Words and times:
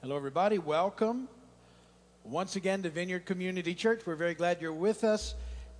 Hello, 0.00 0.16
everybody. 0.16 0.58
Welcome 0.58 1.26
once 2.22 2.54
again 2.54 2.84
to 2.84 2.88
Vineyard 2.88 3.26
Community 3.26 3.74
Church. 3.74 4.02
We're 4.06 4.14
very 4.14 4.34
glad 4.34 4.62
you're 4.62 4.72
with 4.72 5.02
us 5.02 5.34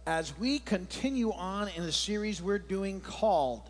as 0.08 0.36
we 0.36 0.58
continue 0.58 1.30
on 1.30 1.68
in 1.68 1.84
a 1.84 1.92
series 1.92 2.42
we're 2.42 2.58
doing 2.58 3.00
called 3.00 3.62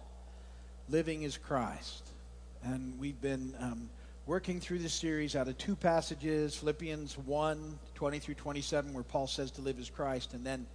Living 0.89 1.25
is 1.25 1.37
Christ. 1.37 2.03
And 2.65 2.99
we've 2.99 3.21
been 3.21 3.55
um, 3.61 3.91
working 4.25 4.59
through 4.59 4.79
this 4.79 4.95
series 4.95 5.37
out 5.37 5.49
of 5.49 5.59
two 5.59 5.77
passages 5.77 6.57
Philippians 6.57 7.19
1 7.19 7.79
20 7.95 8.19
through 8.19 8.35
27, 8.37 8.95
where 8.95 9.05
Paul 9.05 9.27
says 9.27 9.51
to 9.51 9.61
live 9.61 9.79
as 9.79 9.91
Christ, 9.91 10.33
and 10.33 10.47
then 10.47 10.67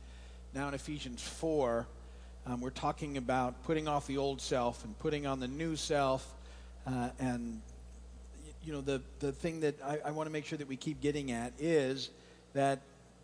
now 0.53 0.67
in 0.67 0.75
Ephesians 0.75 1.23
4. 1.23 1.87
Um, 2.45 2.61
we're 2.61 2.69
talking 2.69 3.17
about 3.17 3.63
putting 3.63 3.87
off 3.87 4.05
the 4.05 4.17
old 4.17 4.39
self 4.39 4.85
and 4.85 4.99
putting 4.99 5.25
on 5.25 5.39
the 5.39 5.47
new 5.47 5.75
self, 5.75 6.31
uh, 6.85 7.09
and 7.17 7.59
you 8.65 8.73
know, 8.73 8.81
the, 8.81 9.01
the 9.19 9.31
thing 9.31 9.59
that 9.61 9.75
I, 9.83 9.99
I 10.05 10.11
want 10.11 10.27
to 10.27 10.33
make 10.33 10.45
sure 10.45 10.57
that 10.57 10.67
we 10.67 10.77
keep 10.77 11.01
getting 11.01 11.31
at 11.31 11.53
is 11.59 12.09
that 12.53 12.79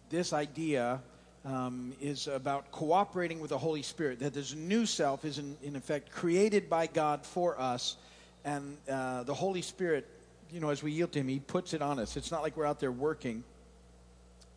this 0.09 0.33
idea 0.33 0.99
um, 1.45 1.93
is 2.01 2.27
about 2.27 2.71
cooperating 2.71 3.39
with 3.39 3.51
the 3.51 3.57
Holy 3.57 3.81
Spirit, 3.81 4.19
that 4.19 4.33
this 4.33 4.53
new 4.53 4.85
self 4.85 5.23
is, 5.23 5.37
in, 5.37 5.55
in 5.63 5.75
effect, 5.75 6.11
created 6.11 6.69
by 6.69 6.87
God 6.87 7.25
for 7.25 7.59
us, 7.59 7.95
and 8.43 8.77
uh, 8.89 9.23
the 9.23 9.33
Holy 9.33 9.61
Spirit, 9.61 10.05
you 10.51 10.59
know, 10.59 10.69
as 10.69 10.83
we 10.83 10.91
yield 10.91 11.11
to 11.13 11.19
Him, 11.19 11.27
He 11.27 11.39
puts 11.39 11.73
it 11.73 11.81
on 11.81 11.99
us. 11.99 12.17
It's 12.17 12.31
not 12.31 12.41
like 12.41 12.57
we're 12.57 12.65
out 12.65 12.79
there 12.79 12.91
working 12.91 13.43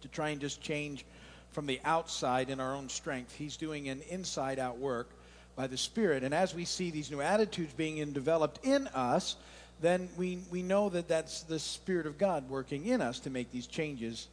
to 0.00 0.08
try 0.08 0.30
and 0.30 0.40
just 0.40 0.60
change 0.60 1.04
from 1.52 1.66
the 1.66 1.80
outside 1.84 2.50
in 2.50 2.58
our 2.58 2.74
own 2.74 2.88
strength. 2.88 3.34
He's 3.34 3.56
doing 3.56 3.88
an 3.88 4.02
inside 4.08 4.58
out 4.58 4.78
work 4.78 5.08
by 5.54 5.66
the 5.66 5.76
Spirit. 5.76 6.24
And 6.24 6.34
as 6.34 6.54
we 6.54 6.64
see 6.64 6.90
these 6.90 7.10
new 7.10 7.20
attitudes 7.20 7.72
being 7.74 8.12
developed 8.12 8.64
in 8.64 8.88
us, 8.88 9.36
then 9.82 10.08
we, 10.16 10.38
we 10.50 10.62
know 10.62 10.88
that 10.88 11.08
that's 11.08 11.42
the 11.42 11.58
Spirit 11.58 12.06
of 12.06 12.16
God 12.16 12.48
working 12.48 12.86
in 12.86 13.02
us 13.02 13.18
to 13.20 13.30
make 13.30 13.50
these 13.50 13.66
changes 13.66 14.28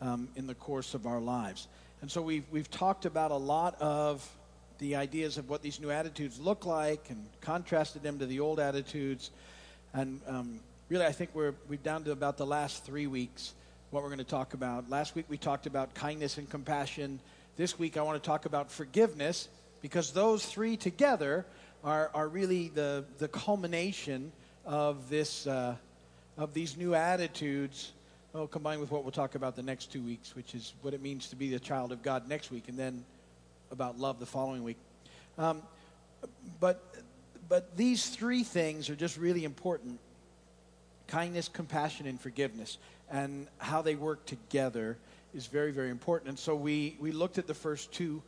um, 0.00 0.28
in 0.36 0.46
the 0.46 0.54
course 0.54 0.94
of 0.94 1.06
our 1.06 1.20
lives. 1.20 1.68
And 2.00 2.10
so 2.10 2.22
we've, 2.22 2.44
we've 2.50 2.70
talked 2.70 3.04
about 3.04 3.30
a 3.30 3.36
lot 3.36 3.80
of 3.80 4.28
the 4.78 4.96
ideas 4.96 5.38
of 5.38 5.48
what 5.48 5.62
these 5.62 5.80
new 5.80 5.90
attitudes 5.90 6.38
look 6.38 6.66
like 6.66 7.10
and 7.10 7.24
contrasted 7.40 8.02
them 8.02 8.18
to 8.18 8.26
the 8.26 8.40
old 8.40 8.58
attitudes. 8.58 9.30
And 9.94 10.20
um, 10.26 10.60
really, 10.88 11.06
I 11.06 11.12
think 11.12 11.30
we're, 11.34 11.54
we're 11.68 11.78
down 11.78 12.04
to 12.04 12.12
about 12.12 12.36
the 12.36 12.46
last 12.46 12.84
three 12.84 13.06
weeks 13.06 13.54
what 13.90 14.02
we're 14.02 14.08
going 14.08 14.18
to 14.18 14.24
talk 14.24 14.54
about. 14.54 14.90
Last 14.90 15.14
week, 15.14 15.26
we 15.28 15.38
talked 15.38 15.66
about 15.66 15.94
kindness 15.94 16.38
and 16.38 16.48
compassion. 16.48 17.20
This 17.56 17.78
week, 17.78 17.96
I 17.96 18.02
want 18.02 18.22
to 18.22 18.26
talk 18.26 18.44
about 18.44 18.70
forgiveness 18.70 19.48
because 19.80 20.12
those 20.12 20.44
three 20.44 20.76
together 20.76 21.46
are, 21.84 22.10
are 22.14 22.28
really 22.28 22.68
the, 22.68 23.04
the 23.18 23.28
culmination 23.28 24.32
of 24.66 25.08
this 25.08 25.46
uh, 25.46 25.76
of 26.36 26.52
these 26.52 26.76
new 26.76 26.94
attitudes 26.94 27.92
well, 28.36 28.46
combined 28.46 28.82
with 28.82 28.90
what 28.90 29.02
we'll 29.02 29.12
talk 29.12 29.34
about 29.34 29.56
the 29.56 29.62
next 29.62 29.90
two 29.90 30.02
weeks, 30.02 30.36
which 30.36 30.54
is 30.54 30.74
what 30.82 30.92
it 30.92 31.00
means 31.00 31.30
to 31.30 31.36
be 31.36 31.48
the 31.48 31.58
child 31.58 31.90
of 31.90 32.02
God 32.02 32.28
next 32.28 32.50
week, 32.50 32.68
and 32.68 32.78
then 32.78 33.02
about 33.70 33.98
love 33.98 34.20
the 34.20 34.26
following 34.26 34.62
week. 34.62 34.76
Um, 35.38 35.62
but 36.60 36.82
but 37.48 37.74
these 37.78 38.10
three 38.10 38.42
things 38.42 38.90
are 38.90 38.94
just 38.94 39.16
really 39.16 39.44
important: 39.44 39.98
kindness, 41.08 41.48
compassion, 41.48 42.06
and 42.06 42.20
forgiveness, 42.20 42.76
and 43.10 43.46
how 43.56 43.80
they 43.80 43.94
work 43.94 44.26
together 44.26 44.98
is 45.34 45.46
very 45.46 45.72
very 45.72 45.88
important. 45.88 46.28
And 46.28 46.38
so 46.38 46.54
we 46.54 46.94
we 47.00 47.12
looked 47.12 47.38
at 47.38 47.46
the 47.46 47.54
first 47.54 47.90
two 47.90 48.22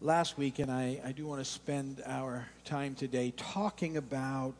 last 0.00 0.38
week, 0.38 0.58
and 0.58 0.72
I, 0.72 1.00
I 1.04 1.12
do 1.12 1.24
want 1.24 1.40
to 1.40 1.48
spend 1.48 2.02
our 2.04 2.48
time 2.64 2.96
today 2.96 3.32
talking 3.36 3.96
about 3.96 4.54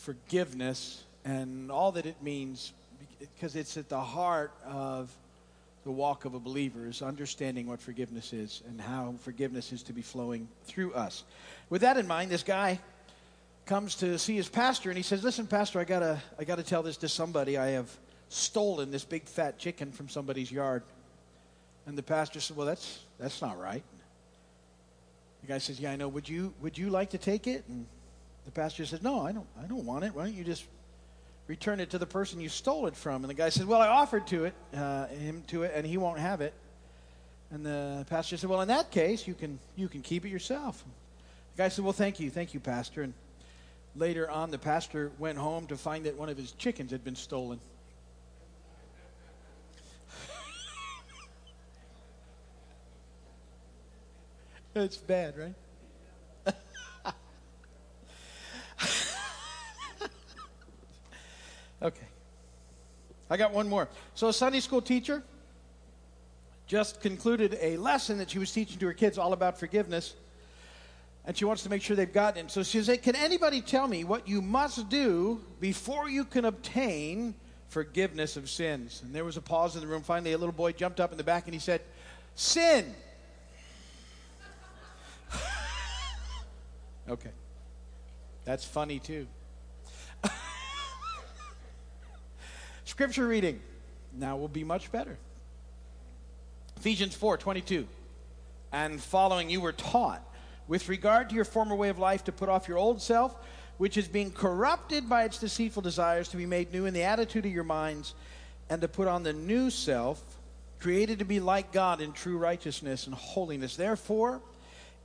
forgiveness 0.00 1.04
and 1.24 1.70
all 1.70 1.92
that 1.92 2.06
it 2.06 2.22
means 2.22 2.72
because 3.18 3.54
it's 3.54 3.76
at 3.76 3.88
the 3.88 4.00
heart 4.00 4.52
of 4.66 5.14
the 5.84 5.90
walk 5.90 6.24
of 6.24 6.34
a 6.34 6.38
believer 6.38 6.86
is 6.86 7.02
understanding 7.02 7.66
what 7.66 7.80
forgiveness 7.80 8.32
is 8.32 8.62
and 8.68 8.80
how 8.80 9.14
forgiveness 9.20 9.72
is 9.72 9.82
to 9.82 9.92
be 9.92 10.02
flowing 10.02 10.48
through 10.64 10.92
us. 10.94 11.24
With 11.68 11.82
that 11.82 11.96
in 11.96 12.06
mind, 12.06 12.30
this 12.30 12.42
guy 12.42 12.80
comes 13.66 13.94
to 13.96 14.18
see 14.18 14.36
his 14.36 14.48
pastor 14.48 14.90
and 14.90 14.96
he 14.96 15.02
says, 15.02 15.22
"Listen, 15.22 15.46
pastor, 15.46 15.78
I 15.78 15.84
got 15.84 16.00
to 16.00 16.20
I 16.38 16.44
got 16.44 16.56
to 16.56 16.62
tell 16.62 16.82
this 16.82 16.96
to 16.98 17.08
somebody. 17.08 17.56
I 17.56 17.68
have 17.68 17.90
stolen 18.28 18.90
this 18.90 19.04
big 19.04 19.24
fat 19.24 19.58
chicken 19.58 19.92
from 19.92 20.08
somebody's 20.08 20.50
yard." 20.50 20.82
And 21.86 21.96
the 21.96 22.02
pastor 22.02 22.40
said, 22.40 22.56
"Well, 22.56 22.66
that's 22.66 23.00
that's 23.18 23.40
not 23.42 23.58
right." 23.58 23.82
The 25.42 25.46
guy 25.46 25.58
says, 25.58 25.78
"Yeah, 25.78 25.92
I 25.92 25.96
know. 25.96 26.08
Would 26.08 26.28
you 26.28 26.54
would 26.60 26.76
you 26.76 26.90
like 26.90 27.10
to 27.10 27.18
take 27.18 27.46
it?" 27.46 27.64
And 27.68 27.86
the 28.44 28.50
pastor 28.50 28.86
said, 28.86 29.02
No, 29.02 29.20
I 29.20 29.32
don't, 29.32 29.46
I 29.62 29.66
don't 29.66 29.84
want 29.84 30.04
it. 30.04 30.14
Why 30.14 30.24
don't 30.24 30.34
you 30.34 30.44
just 30.44 30.64
return 31.46 31.80
it 31.80 31.90
to 31.90 31.98
the 31.98 32.06
person 32.06 32.40
you 32.40 32.48
stole 32.48 32.86
it 32.86 32.96
from? 32.96 33.22
And 33.22 33.30
the 33.30 33.34
guy 33.34 33.48
said, 33.48 33.66
Well, 33.66 33.80
I 33.80 33.88
offered 33.88 34.26
to 34.28 34.44
it, 34.44 34.54
uh, 34.74 35.06
him 35.08 35.42
to 35.48 35.64
it, 35.64 35.72
and 35.74 35.86
he 35.86 35.96
won't 35.96 36.18
have 36.18 36.40
it. 36.40 36.54
And 37.50 37.66
the 37.66 38.06
pastor 38.08 38.36
said, 38.36 38.48
Well, 38.48 38.60
in 38.60 38.68
that 38.68 38.90
case, 38.90 39.26
you 39.26 39.34
can, 39.34 39.58
you 39.76 39.88
can 39.88 40.02
keep 40.02 40.24
it 40.24 40.30
yourself. 40.30 40.84
The 41.56 41.64
guy 41.64 41.68
said, 41.68 41.84
Well, 41.84 41.92
thank 41.92 42.20
you, 42.20 42.30
thank 42.30 42.54
you, 42.54 42.60
Pastor. 42.60 43.02
And 43.02 43.14
later 43.96 44.30
on, 44.30 44.50
the 44.50 44.58
pastor 44.58 45.10
went 45.18 45.38
home 45.38 45.66
to 45.66 45.76
find 45.76 46.06
that 46.06 46.16
one 46.16 46.28
of 46.28 46.36
his 46.36 46.52
chickens 46.52 46.90
had 46.90 47.04
been 47.04 47.16
stolen. 47.16 47.60
It's 54.72 54.96
bad, 54.96 55.36
right? 55.36 55.54
Okay. 61.82 62.06
I 63.30 63.36
got 63.36 63.52
one 63.52 63.68
more. 63.68 63.88
So, 64.14 64.28
a 64.28 64.32
Sunday 64.32 64.60
school 64.60 64.82
teacher 64.82 65.22
just 66.70 67.00
concluded 67.00 67.58
a 67.60 67.76
lesson 67.78 68.18
that 68.18 68.30
she 68.30 68.38
was 68.38 68.52
teaching 68.52 68.78
to 68.78 68.86
her 68.86 68.92
kids 68.92 69.18
all 69.18 69.32
about 69.32 69.58
forgiveness. 69.58 70.14
And 71.26 71.36
she 71.36 71.44
wants 71.44 71.64
to 71.64 71.68
make 71.68 71.82
sure 71.82 71.96
they've 71.96 72.12
gotten 72.12 72.46
it. 72.46 72.50
So 72.52 72.62
she 72.62 72.80
says, 72.80 72.98
Can 73.02 73.16
anybody 73.16 73.60
tell 73.60 73.88
me 73.88 74.04
what 74.04 74.28
you 74.28 74.40
must 74.40 74.88
do 74.88 75.40
before 75.60 76.08
you 76.08 76.24
can 76.24 76.44
obtain 76.44 77.34
forgiveness 77.68 78.36
of 78.36 78.48
sins? 78.48 79.02
And 79.04 79.12
there 79.12 79.24
was 79.24 79.36
a 79.36 79.42
pause 79.42 79.74
in 79.74 79.80
the 79.80 79.88
room. 79.88 80.02
Finally, 80.02 80.32
a 80.32 80.38
little 80.38 80.52
boy 80.52 80.70
jumped 80.70 81.00
up 81.00 81.10
in 81.10 81.18
the 81.18 81.24
back 81.24 81.46
and 81.46 81.54
he 81.54 81.60
said, 81.60 81.80
Sin. 82.36 82.94
okay. 87.08 87.30
That's 88.44 88.64
funny 88.64 89.00
too. 89.00 89.26
Scripture 93.00 93.28
reading 93.28 93.58
now 94.12 94.36
will 94.36 94.46
be 94.46 94.62
much 94.62 94.92
better. 94.92 95.16
Ephesians 96.76 97.14
4 97.14 97.38
22. 97.38 97.88
And 98.72 99.00
following, 99.00 99.48
you 99.48 99.62
were 99.62 99.72
taught 99.72 100.22
with 100.68 100.86
regard 100.86 101.30
to 101.30 101.34
your 101.34 101.46
former 101.46 101.74
way 101.74 101.88
of 101.88 101.98
life 101.98 102.24
to 102.24 102.32
put 102.32 102.50
off 102.50 102.68
your 102.68 102.76
old 102.76 103.00
self, 103.00 103.34
which 103.78 103.96
is 103.96 104.06
being 104.06 104.30
corrupted 104.30 105.08
by 105.08 105.24
its 105.24 105.38
deceitful 105.38 105.80
desires, 105.80 106.28
to 106.28 106.36
be 106.36 106.44
made 106.44 106.74
new 106.74 106.84
in 106.84 106.92
the 106.92 107.02
attitude 107.02 107.46
of 107.46 107.52
your 107.52 107.64
minds, 107.64 108.12
and 108.68 108.82
to 108.82 108.86
put 108.86 109.08
on 109.08 109.22
the 109.22 109.32
new 109.32 109.70
self, 109.70 110.22
created 110.78 111.20
to 111.20 111.24
be 111.24 111.40
like 111.40 111.72
God 111.72 112.02
in 112.02 112.12
true 112.12 112.36
righteousness 112.36 113.06
and 113.06 113.14
holiness. 113.14 113.76
Therefore, 113.76 114.42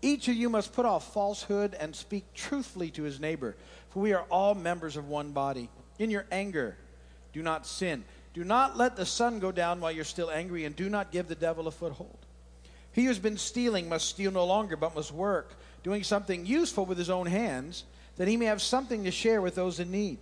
each 0.01 0.27
of 0.27 0.35
you 0.35 0.50
must 0.50 0.73
put 0.73 0.85
off 0.85 1.13
falsehood 1.13 1.73
and 1.79 1.95
speak 1.95 2.25
truthfully 2.33 2.89
to 2.89 3.03
his 3.03 3.22
neighbor, 3.22 3.56
for 3.88 4.01
we 4.01 4.12
are 4.12 4.25
all 4.29 4.53
members 4.53 4.97
of 4.97 5.07
one 5.07 5.31
body. 5.31 5.69
In 5.97 6.09
your 6.09 6.25
anger, 6.29 6.75
do 7.35 7.44
not 7.44 7.68
sin. 7.68 8.06
Do 8.34 8.46
not 8.46 8.78
let 8.78 8.96
the 8.96 9.06
sun 9.06 9.40
go 9.40 9.51
down 9.51 9.81
while 9.81 9.91
you're 9.91 10.06
still 10.06 10.31
angry, 10.31 10.63
and 10.63 10.73
do 10.73 10.90
not 10.90 11.12
give 11.12 11.28
the 11.28 11.35
devil 11.35 11.68
a 11.68 11.72
foothold. 11.72 12.18
He 12.94 13.03
who's 13.03 13.19
been 13.19 13.38
stealing 13.38 13.90
must 13.90 14.07
steal 14.07 14.31
no 14.31 14.46
longer, 14.46 14.78
but 14.78 14.96
must 14.96 15.12
work, 15.12 15.53
doing 15.84 16.01
something 16.01 16.45
useful 16.45 16.85
with 16.85 16.97
his 16.97 17.09
own 17.09 17.25
hands, 17.25 17.84
that 18.16 18.29
he 18.29 18.38
may 18.38 18.45
have 18.45 18.62
something 18.62 19.03
to 19.03 19.12
share 19.12 19.41
with 19.41 19.53
those 19.53 19.81
in 19.81 19.91
need. 19.91 20.18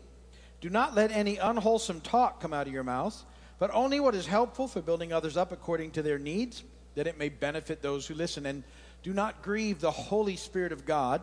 Do 0.60 0.72
not 0.72 0.96
let 0.96 1.12
any 1.12 1.38
unwholesome 1.38 2.02
talk 2.02 2.42
come 2.42 2.52
out 2.52 2.66
of 2.66 2.74
your 2.74 2.84
mouth, 2.84 3.24
but 3.60 3.70
only 3.76 4.00
what 4.00 4.16
is 4.16 4.26
helpful 4.26 4.68
for 4.68 4.82
building 4.82 5.14
others 5.14 5.38
up 5.38 5.52
according 5.52 5.92
to 5.92 6.02
their 6.02 6.18
needs, 6.18 6.64
that 6.96 7.06
it 7.06 7.20
may 7.20 7.30
benefit 7.30 7.84
those 7.84 8.08
who 8.08 8.16
listen. 8.16 8.48
And 8.48 8.64
do 9.04 9.14
not 9.14 9.44
grieve 9.44 9.82
the 9.82 9.92
Holy 9.92 10.36
Spirit 10.36 10.72
of 10.72 10.88
God, 10.88 11.22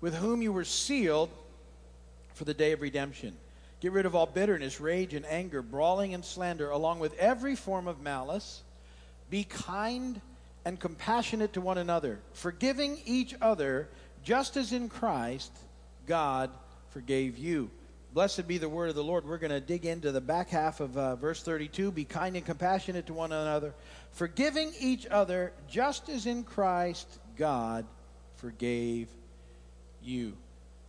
with 0.00 0.14
whom 0.14 0.40
you 0.40 0.52
were 0.52 0.62
sealed 0.62 1.30
for 2.34 2.44
the 2.44 2.54
day 2.54 2.70
of 2.70 2.80
redemption. 2.80 3.36
Get 3.80 3.92
rid 3.92 4.06
of 4.06 4.14
all 4.14 4.26
bitterness, 4.26 4.80
rage, 4.80 5.14
and 5.14 5.26
anger, 5.26 5.62
brawling 5.62 6.14
and 6.14 6.24
slander, 6.24 6.70
along 6.70 6.98
with 6.98 7.16
every 7.18 7.56
form 7.56 7.86
of 7.86 8.00
malice. 8.00 8.62
Be 9.28 9.44
kind 9.44 10.20
and 10.64 10.80
compassionate 10.80 11.52
to 11.52 11.60
one 11.60 11.78
another, 11.78 12.18
forgiving 12.32 12.98
each 13.04 13.34
other, 13.40 13.88
just 14.24 14.56
as 14.56 14.72
in 14.72 14.88
Christ 14.88 15.52
God 16.06 16.50
forgave 16.90 17.38
you. 17.38 17.70
Blessed 18.14 18.48
be 18.48 18.56
the 18.56 18.68
word 18.68 18.88
of 18.88 18.94
the 18.94 19.04
Lord. 19.04 19.26
We're 19.26 19.36
going 19.36 19.50
to 19.50 19.60
dig 19.60 19.84
into 19.84 20.10
the 20.10 20.22
back 20.22 20.48
half 20.48 20.80
of 20.80 20.96
uh, 20.96 21.16
verse 21.16 21.42
32. 21.42 21.92
Be 21.92 22.04
kind 22.04 22.34
and 22.34 22.46
compassionate 22.46 23.06
to 23.08 23.12
one 23.12 23.30
another, 23.30 23.74
forgiving 24.12 24.72
each 24.80 25.06
other, 25.06 25.52
just 25.68 26.08
as 26.08 26.24
in 26.24 26.42
Christ 26.42 27.06
God 27.36 27.84
forgave 28.36 29.08
you. 30.02 30.32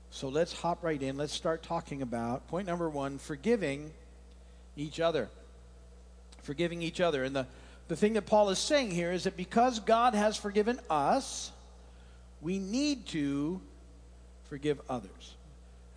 So 0.10 0.30
let's 0.30 0.54
hop 0.54 0.84
right 0.84 1.02
in. 1.02 1.18
Let's 1.18 1.34
start 1.34 1.64
talking 1.64 2.02
about 2.02 2.48
point 2.48 2.68
number 2.68 2.90
one 2.90 3.18
forgiving 3.18 3.92
each 4.76 5.00
other. 5.00 5.30
Forgiving 6.44 6.82
each 6.82 7.02
other. 7.02 7.24
And 7.24 7.36
the, 7.36 7.48
the 7.88 7.96
thing 7.96 8.14
that 8.14 8.26
Paul 8.26 8.50
is 8.50 8.60
saying 8.60 8.92
here 8.92 9.12
is 9.12 9.26
that 9.26 9.38
because 9.38 9.80
God 9.80 10.14
has 10.16 10.38
forgiven 10.38 10.80
us, 10.90 11.52
we 12.42 12.58
need 12.60 13.06
to 13.08 13.62
forgive 14.50 14.80
others. 14.90 15.36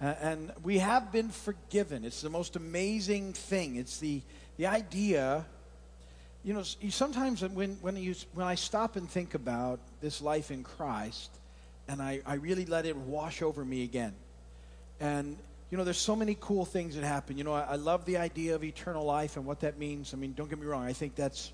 And 0.01 0.51
we 0.63 0.79
have 0.79 1.13
been 1.13 1.29
forgiven. 1.29 2.05
It's 2.05 2.23
the 2.23 2.31
most 2.31 2.57
amazing 2.57 3.35
thing. 3.35 3.77
It's 3.77 3.99
the, 3.99 4.23
the 4.57 4.67
idea, 4.67 5.45
you 6.43 6.55
know, 6.55 6.63
sometimes 6.63 7.43
when, 7.43 7.77
when, 7.83 7.97
you, 7.97 8.15
when 8.33 8.47
I 8.47 8.55
stop 8.55 8.97
and 8.97 9.09
think 9.09 9.35
about 9.35 9.79
this 10.01 10.23
life 10.23 10.51
in 10.51 10.63
Christ, 10.63 11.31
and 11.91 12.01
I, 12.01 12.21
I 12.25 12.35
really 12.35 12.67
let 12.67 12.87
it 12.87 12.97
wash 12.97 13.43
over 13.43 13.65
me 13.65 13.83
again. 13.83 14.15
And, 15.01 15.37
you 15.71 15.77
know, 15.77 15.83
there's 15.83 15.99
so 15.99 16.15
many 16.15 16.37
cool 16.41 16.65
things 16.65 16.95
that 16.95 17.03
happen. 17.03 17.37
You 17.37 17.43
know, 17.43 17.53
I, 17.53 17.63
I 17.63 17.75
love 17.75 18.05
the 18.05 18.19
idea 18.19 18.55
of 18.55 18.63
eternal 18.63 19.05
life 19.05 19.37
and 19.37 19.45
what 19.45 19.61
that 19.61 19.77
means. 19.77 20.15
I 20.15 20.17
mean, 20.17 20.33
don't 20.35 20.49
get 20.49 20.61
me 20.61 20.67
wrong, 20.67 20.85
I 20.85 20.93
think 20.93 21.17
that's, 21.17 21.53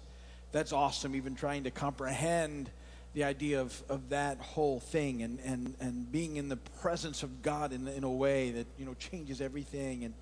that's 0.53 0.75
awesome, 0.75 1.17
even 1.17 1.35
trying 1.37 1.65
to 1.65 1.71
comprehend 1.71 2.71
the 3.15 3.25
idea 3.25 3.63
of, 3.63 3.83
of 3.89 4.11
that 4.11 4.39
whole 4.39 4.79
thing 4.79 5.23
and, 5.23 5.41
and, 5.41 5.75
and 5.81 6.13
being 6.13 6.37
in 6.37 6.51
the 6.51 6.59
presence 6.59 7.23
of 7.23 7.41
God 7.41 7.73
in, 7.73 7.89
in 7.89 8.05
a 8.05 8.13
way 8.13 8.51
that, 8.51 8.67
you 8.79 8.85
know, 8.85 8.93
changes 8.93 9.41
everything 9.41 10.05
and, 10.05 10.13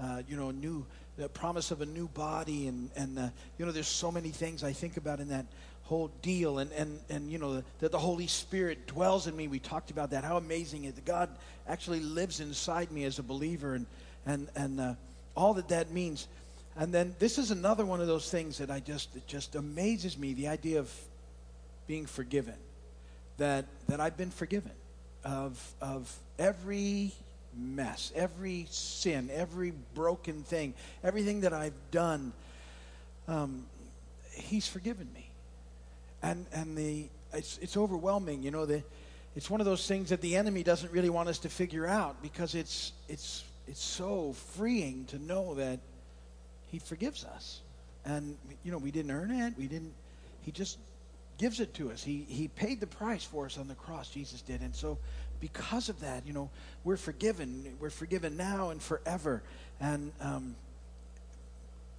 uh, 0.00 0.22
you 0.28 0.36
know, 0.36 0.50
new, 0.50 0.84
the 1.16 1.28
promise 1.28 1.70
of 1.70 1.80
a 1.80 1.86
new 1.86 2.08
body 2.08 2.68
and, 2.68 2.90
and 2.96 3.18
uh, 3.18 3.28
you 3.58 3.66
know, 3.66 3.72
there's 3.72 3.88
so 3.88 4.10
many 4.12 4.30
things 4.30 4.62
I 4.62 4.72
think 4.72 4.96
about 4.96 5.20
in 5.20 5.28
that 5.28 5.46
whole 5.84 6.10
deal 6.20 6.58
and, 6.58 6.70
and, 6.72 6.98
and 7.08 7.30
you 7.30 7.38
know, 7.38 7.62
that 7.78 7.92
the 7.92 7.98
Holy 7.98 8.26
Spirit 8.26 8.86
dwells 8.86 9.26
in 9.26 9.36
me. 9.36 9.48
We 9.48 9.58
talked 9.58 9.90
about 9.90 10.10
that, 10.10 10.24
how 10.24 10.36
amazing 10.36 10.84
it 10.84 10.94
is. 10.94 11.00
God 11.04 11.30
actually 11.68 12.00
lives 12.00 12.40
inside 12.40 12.90
me 12.90 13.04
as 13.04 13.18
a 13.18 13.22
believer 13.22 13.74
and, 13.74 13.86
and, 14.26 14.48
and 14.56 14.80
uh, 14.80 14.94
all 15.36 15.54
that 15.54 15.68
that 15.68 15.92
means. 15.92 16.28
And 16.76 16.92
then 16.92 17.14
this 17.18 17.38
is 17.38 17.50
another 17.50 17.86
one 17.86 18.00
of 18.00 18.06
those 18.06 18.30
things 18.30 18.58
that 18.58 18.70
I 18.70 18.80
just, 18.80 19.14
it 19.16 19.26
just 19.26 19.54
amazes 19.54 20.18
me, 20.18 20.34
the 20.34 20.48
idea 20.48 20.80
of 20.80 20.92
being 21.86 22.04
forgiven, 22.04 22.54
that, 23.38 23.64
that 23.88 24.00
I've 24.00 24.16
been 24.16 24.30
forgiven 24.30 24.72
of, 25.24 25.74
of 25.80 26.14
every 26.38 27.12
mess, 27.56 28.12
every 28.14 28.66
sin, 28.70 29.30
every 29.32 29.72
broken 29.94 30.42
thing, 30.42 30.74
everything 31.02 31.40
that 31.40 31.52
I've 31.52 31.74
done. 31.90 32.32
Um, 33.28 33.66
he's 34.32 34.68
forgiven 34.68 35.08
me. 35.14 35.30
And, 36.22 36.46
and 36.52 36.76
the, 36.76 37.06
it's, 37.32 37.58
it's 37.58 37.76
overwhelming. 37.76 38.42
You 38.42 38.50
know, 38.50 38.66
the, 38.66 38.82
it's 39.34 39.50
one 39.50 39.60
of 39.60 39.66
those 39.66 39.86
things 39.86 40.10
that 40.10 40.20
the 40.20 40.36
enemy 40.36 40.62
doesn't 40.62 40.92
really 40.92 41.10
want 41.10 41.28
us 41.28 41.38
to 41.40 41.48
figure 41.48 41.86
out 41.86 42.22
because 42.22 42.54
it's, 42.54 42.92
it's, 43.08 43.44
it's 43.68 43.82
so 43.82 44.32
freeing 44.54 45.04
to 45.06 45.18
know 45.18 45.54
that 45.54 45.78
he 46.70 46.78
forgives 46.78 47.24
us. 47.24 47.60
And, 48.04 48.36
you 48.64 48.72
know, 48.72 48.78
we 48.78 48.90
didn't 48.90 49.10
earn 49.10 49.30
it. 49.30 49.54
We 49.58 49.66
didn't, 49.66 49.92
he 50.42 50.52
just 50.52 50.78
gives 51.38 51.60
it 51.60 51.74
to 51.74 51.90
us. 51.90 52.02
He, 52.02 52.24
he 52.28 52.48
paid 52.48 52.80
the 52.80 52.86
price 52.86 53.24
for 53.24 53.46
us 53.46 53.58
on 53.58 53.68
the 53.68 53.74
cross, 53.74 54.08
Jesus 54.08 54.40
did. 54.40 54.62
And 54.62 54.74
so, 54.74 54.98
because 55.40 55.88
of 55.88 56.00
that, 56.00 56.26
you 56.26 56.32
know, 56.32 56.50
we're 56.84 56.96
forgiven. 56.96 57.76
We're 57.80 57.90
forgiven 57.90 58.36
now 58.36 58.70
and 58.70 58.82
forever. 58.82 59.42
And 59.80 60.12
um, 60.20 60.56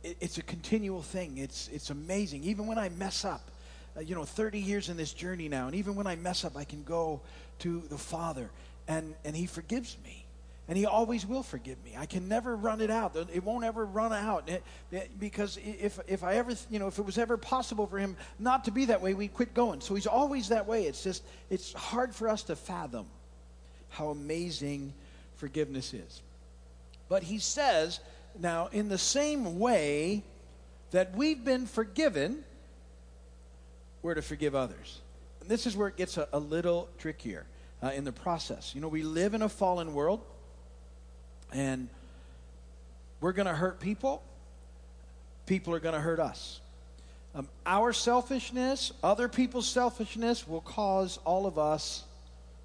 it, 0.04 0.18
it's 0.20 0.38
a 0.38 0.44
continual 0.44 1.02
thing. 1.02 1.38
It's, 1.38 1.70
it's 1.72 1.90
amazing. 1.90 2.44
Even 2.44 2.68
when 2.68 2.78
I 2.78 2.90
mess 2.90 3.26
up, 3.26 3.52
uh, 3.96 4.02
you 4.02 4.16
know, 4.16 4.24
30 4.24 4.60
years 4.60 4.90
in 4.90 4.98
this 4.98 5.14
journey 5.14 5.50
now, 5.50 5.68
and 5.68 5.76
even 5.76 5.96
when 5.96 6.08
I 6.08 6.16
mess 6.16 6.46
up, 6.46 6.56
I 6.56 6.64
can 6.64 6.84
go 6.84 7.22
to 7.60 7.82
the 7.90 7.98
Father, 7.98 8.50
and, 8.88 9.16
and 9.26 9.36
He 9.36 9.46
forgives 9.46 9.98
me 10.04 10.28
and 10.68 10.78
he 10.78 10.86
always 10.86 11.26
will 11.26 11.44
forgive 11.44 11.82
me. 11.84 11.96
I 11.98 12.06
can 12.06 12.28
never 12.28 12.56
run 12.56 12.82
it 12.82 12.92
out. 12.92 13.16
It 13.16 13.44
won't 13.44 13.64
ever 13.64 13.86
run 13.86 14.12
out 14.12 14.50
it, 14.50 14.64
it, 14.92 15.18
because 15.20 15.58
if 15.64 16.00
if 16.08 16.24
I 16.24 16.36
ever 16.36 16.54
you 16.70 16.80
know 16.80 16.88
if 16.88 17.00
it 17.00 17.06
was 17.06 17.18
ever 17.18 17.38
possible 17.38 17.88
for 17.88 17.98
him 17.98 18.18
not 18.38 18.66
to 18.66 18.72
be 18.72 18.86
that 18.86 19.02
way, 19.02 19.14
we'd 19.14 19.34
quit 19.34 19.54
going. 19.54 19.82
So 19.82 19.96
he's 19.96 20.08
always 20.08 20.50
that 20.50 20.68
way. 20.68 20.84
It's 20.84 21.04
just 21.04 21.24
it's 21.50 21.72
hard 21.74 22.14
for 22.14 22.28
us 22.28 22.44
to 22.44 22.56
fathom 22.56 23.08
how 23.98 24.10
amazing 24.10 24.94
forgiveness 25.36 25.94
is. 25.94 26.22
But 27.10 27.24
he 27.24 27.40
says 27.40 28.00
now 28.40 28.70
in 28.72 28.90
the 28.90 28.98
same 28.98 29.60
way 29.60 30.24
that 30.92 31.16
we've 31.16 31.44
been 31.44 31.66
forgiven, 31.66 32.44
we're 34.02 34.16
to 34.16 34.22
forgive 34.22 34.56
others. 34.56 35.02
And 35.42 35.50
this 35.50 35.66
is 35.66 35.76
where 35.76 35.88
it 35.88 35.98
gets 35.98 36.18
a, 36.18 36.28
a 36.32 36.40
little 36.40 36.90
trickier. 36.98 37.46
Uh, 37.82 37.92
in 37.96 38.04
the 38.06 38.12
process. 38.12 38.74
You 38.74 38.82
know, 38.82 38.88
we 38.88 39.04
live 39.04 39.36
in 39.36 39.44
a 39.44 39.50
fallen 39.50 39.94
world. 39.94 40.22
And 41.54 41.90
we're 43.22 43.34
going 43.34 43.46
to 43.46 43.54
hurt 43.54 43.80
people, 43.80 44.24
people 45.46 45.76
are 45.76 45.80
going 45.80 45.94
to 45.94 46.02
hurt 46.02 46.20
us. 46.20 46.60
Um, 47.36 47.48
our 47.68 47.94
selfishness, 47.94 48.92
other 49.04 49.28
people's 49.28 49.68
selfishness, 49.68 50.48
will 50.48 50.62
cause 50.62 51.20
all 51.24 51.46
of 51.46 51.60
us 51.60 52.04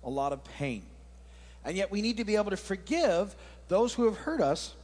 a 0.02 0.08
lot 0.08 0.32
of 0.32 0.43
pain. 0.44 0.82
And 1.64 1.76
yet 1.76 1.91
we 1.91 2.03
need 2.03 2.17
to 2.17 2.25
be 2.25 2.37
able 2.37 2.50
to 2.50 2.56
forgive 2.56 3.35
those 3.69 3.94
who 3.94 4.05
have 4.05 4.17
hurt 4.17 4.41
us. 4.41 4.75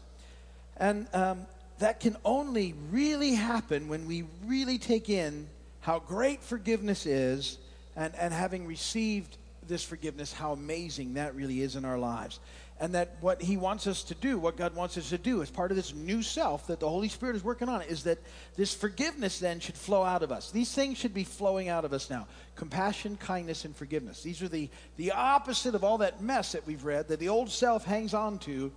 And 0.76 1.08
um, 1.12 1.46
that 1.78 2.00
can 2.00 2.16
only 2.24 2.74
really 2.90 3.34
happen 3.34 3.88
when 3.88 4.06
we 4.06 4.24
really 4.46 4.78
take 4.78 5.08
in 5.08 5.48
how 5.80 5.98
great 5.98 6.42
forgiveness 6.42 7.06
is 7.06 7.58
and, 7.96 8.14
and 8.14 8.32
having 8.32 8.66
received 8.66 9.36
this 9.66 9.82
forgiveness, 9.82 10.32
how 10.32 10.52
amazing 10.52 11.14
that 11.14 11.34
really 11.34 11.60
is 11.62 11.76
in 11.76 11.84
our 11.84 11.98
lives 11.98 12.40
and 12.80 12.94
that 12.94 13.16
what 13.20 13.42
he 13.42 13.56
wants 13.56 13.86
us 13.86 14.04
to 14.04 14.14
do, 14.14 14.38
what 14.38 14.56
God 14.56 14.74
wants 14.74 14.96
us 14.96 15.08
to 15.10 15.18
do 15.18 15.42
as 15.42 15.50
part 15.50 15.70
of 15.70 15.76
this 15.76 15.92
new 15.94 16.22
self 16.22 16.68
that 16.68 16.78
the 16.78 16.88
Holy 16.88 17.08
Spirit 17.08 17.34
is 17.34 17.42
working 17.42 17.68
on, 17.68 17.82
is 17.82 18.04
that 18.04 18.18
this 18.56 18.72
forgiveness 18.72 19.40
then 19.40 19.58
should 19.58 19.74
flow 19.74 20.04
out 20.04 20.22
of 20.22 20.30
us. 20.30 20.50
These 20.52 20.72
things 20.72 20.96
should 20.96 21.14
be 21.14 21.24
flowing 21.24 21.68
out 21.68 21.84
of 21.84 21.92
us 21.92 22.08
now 22.08 22.26
compassion, 22.54 23.16
kindness, 23.16 23.64
and 23.64 23.74
forgiveness. 23.74 24.22
These 24.22 24.42
are 24.42 24.48
the, 24.48 24.68
the 24.96 25.12
opposite 25.12 25.74
of 25.74 25.84
all 25.84 25.98
that 25.98 26.20
mess 26.20 26.52
that 26.52 26.66
we've 26.66 26.84
read 26.84 27.08
that 27.08 27.20
the 27.20 27.28
old 27.28 27.50
self 27.50 27.84
hangs 27.84 28.14
on 28.14 28.38
to. 28.40 28.72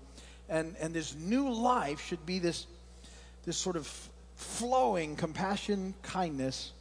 And, 0.49 0.75
and 0.81 0.93
this 0.93 1.15
new 1.15 1.49
life 1.51 2.01
should 2.01 2.25
be 2.25 2.39
this, 2.39 2.65
this 3.45 3.55
sort 3.55 3.77
of 3.77 3.87
flowing 4.35 5.15
compassion, 5.15 5.93
kindness, 6.01 6.73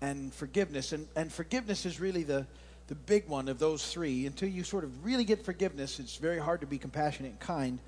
and 0.00 0.34
forgiveness. 0.34 0.92
And, 0.92 1.08
and 1.16 1.32
forgiveness 1.32 1.86
is 1.86 2.00
really 2.00 2.24
the 2.24 2.46
the 2.88 2.94
big 2.94 3.26
one 3.28 3.48
of 3.48 3.58
those 3.58 3.92
three. 3.92 4.26
Until 4.26 4.48
you 4.48 4.62
sort 4.62 4.84
of 4.84 5.04
really 5.04 5.24
get 5.24 5.44
forgiveness, 5.44 5.98
it's 5.98 6.16
very 6.16 6.38
hard 6.38 6.60
to 6.60 6.66
be 6.66 6.78
compassionate 6.78 7.32
and 7.32 7.40
kind 7.40 7.78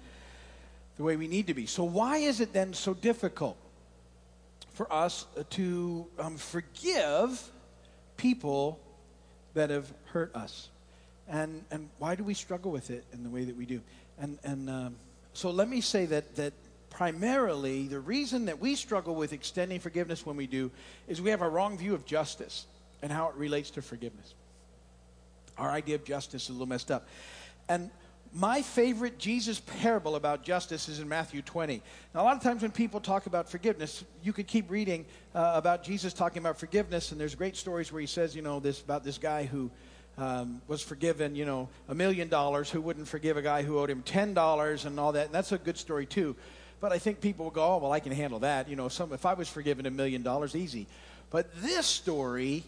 the 0.97 1.03
way 1.03 1.17
we 1.17 1.29
need 1.29 1.47
to 1.49 1.55
be. 1.55 1.67
So, 1.67 1.85
why 1.85 2.19
is 2.19 2.41
it 2.41 2.53
then 2.53 2.73
so 2.73 2.95
difficult 2.95 3.57
for 4.73 4.91
us 4.93 5.27
to 5.51 6.07
um, 6.19 6.37
forgive 6.37 7.51
people 8.17 8.81
that 9.55 9.71
have 9.71 9.93
hurt 10.07 10.35
us? 10.35 10.69
And, 11.29 11.65
and 11.71 11.89
why 11.99 12.15
do 12.15 12.25
we 12.25 12.35
struggle 12.35 12.71
with 12.71 12.91
it 12.91 13.05
in 13.13 13.25
the 13.25 13.31
way 13.31 13.45
that 13.45 13.57
we 13.57 13.67
do? 13.67 13.81
And, 14.19 14.39
and 14.45 14.71
um, 14.71 14.97
so, 15.35 15.51
let 15.51 15.69
me 15.69 15.81
say 15.81 16.07
that, 16.07 16.37
that 16.37 16.55
primarily 16.89 17.89
the 17.89 18.01
reason 18.01 18.47
that 18.47 18.59
we 18.59 18.75
struggle 18.75 19.15
with 19.15 19.35
extending 19.35 19.81
forgiveness 19.81 20.25
when 20.25 20.37
we 20.37 20.47
do 20.47 20.71
is 21.09 21.21
we 21.21 21.31
have 21.31 21.43
a 21.43 21.49
wrong 21.49 21.77
view 21.77 21.93
of 21.93 22.07
justice 22.07 22.65
and 23.03 23.13
how 23.13 23.29
it 23.29 23.35
relates 23.35 23.69
to 23.71 23.83
forgiveness. 23.83 24.35
Our 25.59 25.71
idea 25.71 25.95
of 25.95 26.05
justice 26.05 26.45
is 26.45 26.49
a 26.51 26.53
little 26.53 26.67
messed 26.67 26.91
up. 26.91 27.09
And 27.69 27.91
my 28.33 28.61
favorite 28.61 29.19
Jesus 29.19 29.61
parable 29.61 30.15
about 30.15 30.43
justice 30.43 30.89
is 30.89 31.01
in 31.01 31.09
Matthew 31.09 31.41
20. 31.43 31.81
Now, 32.15 32.23
a 32.23 32.25
lot 32.25 32.37
of 32.37 32.43
times 32.43 32.63
when 32.63 32.71
people 32.71 33.01
talk 33.01 33.27
about 33.27 33.49
forgiveness, 33.49 34.05
you 34.23 34.33
could 34.33 34.47
keep 34.47 34.71
reading 34.71 35.07
uh, 35.35 35.53
about 35.55 35.83
Jesus 35.83 36.13
talking 36.13 36.39
about 36.39 36.59
forgiveness, 36.59 37.13
and 37.13 37.21
there's 37.21 37.35
great 37.35 37.57
stories 37.57 37.91
where 37.91 38.01
he 38.01 38.07
says, 38.07 38.37
you 38.37 38.43
know, 38.43 38.61
this 38.61 38.83
about 38.83 39.05
this 39.05 39.17
guy 39.17 39.45
who 39.45 39.71
um, 40.19 40.61
was 40.69 40.83
forgiven, 40.83 41.35
you 41.35 41.47
know, 41.47 41.69
a 41.89 41.95
million 41.95 42.29
dollars, 42.29 42.71
who 42.71 42.81
wouldn't 42.81 43.09
forgive 43.09 43.37
a 43.37 43.43
guy 43.43 43.63
who 43.63 43.79
owed 43.79 43.91
him 43.91 44.03
ten 44.03 44.35
dollars, 44.35 44.85
and 44.85 45.01
all 45.01 45.13
that. 45.13 45.27
And 45.27 45.35
that's 45.35 45.53
a 45.53 45.59
good 45.59 45.79
story 45.79 46.05
too. 46.05 46.37
But 46.81 46.93
I 46.93 46.99
think 46.99 47.21
people 47.23 47.45
will 47.47 47.53
go, 47.53 47.65
oh, 47.65 47.79
well, 47.79 47.93
I 47.93 48.01
can 48.01 48.13
handle 48.13 48.41
that. 48.41 48.69
You 48.69 48.77
know, 48.77 48.89
some, 48.89 49.13
if 49.13 49.25
I 49.25 49.33
was 49.33 49.49
forgiven 49.49 49.87
a 49.87 49.91
million 49.91 50.23
dollars, 50.23 50.55
easy. 50.55 50.87
But 51.31 51.49
this 51.63 51.87
story 51.87 52.65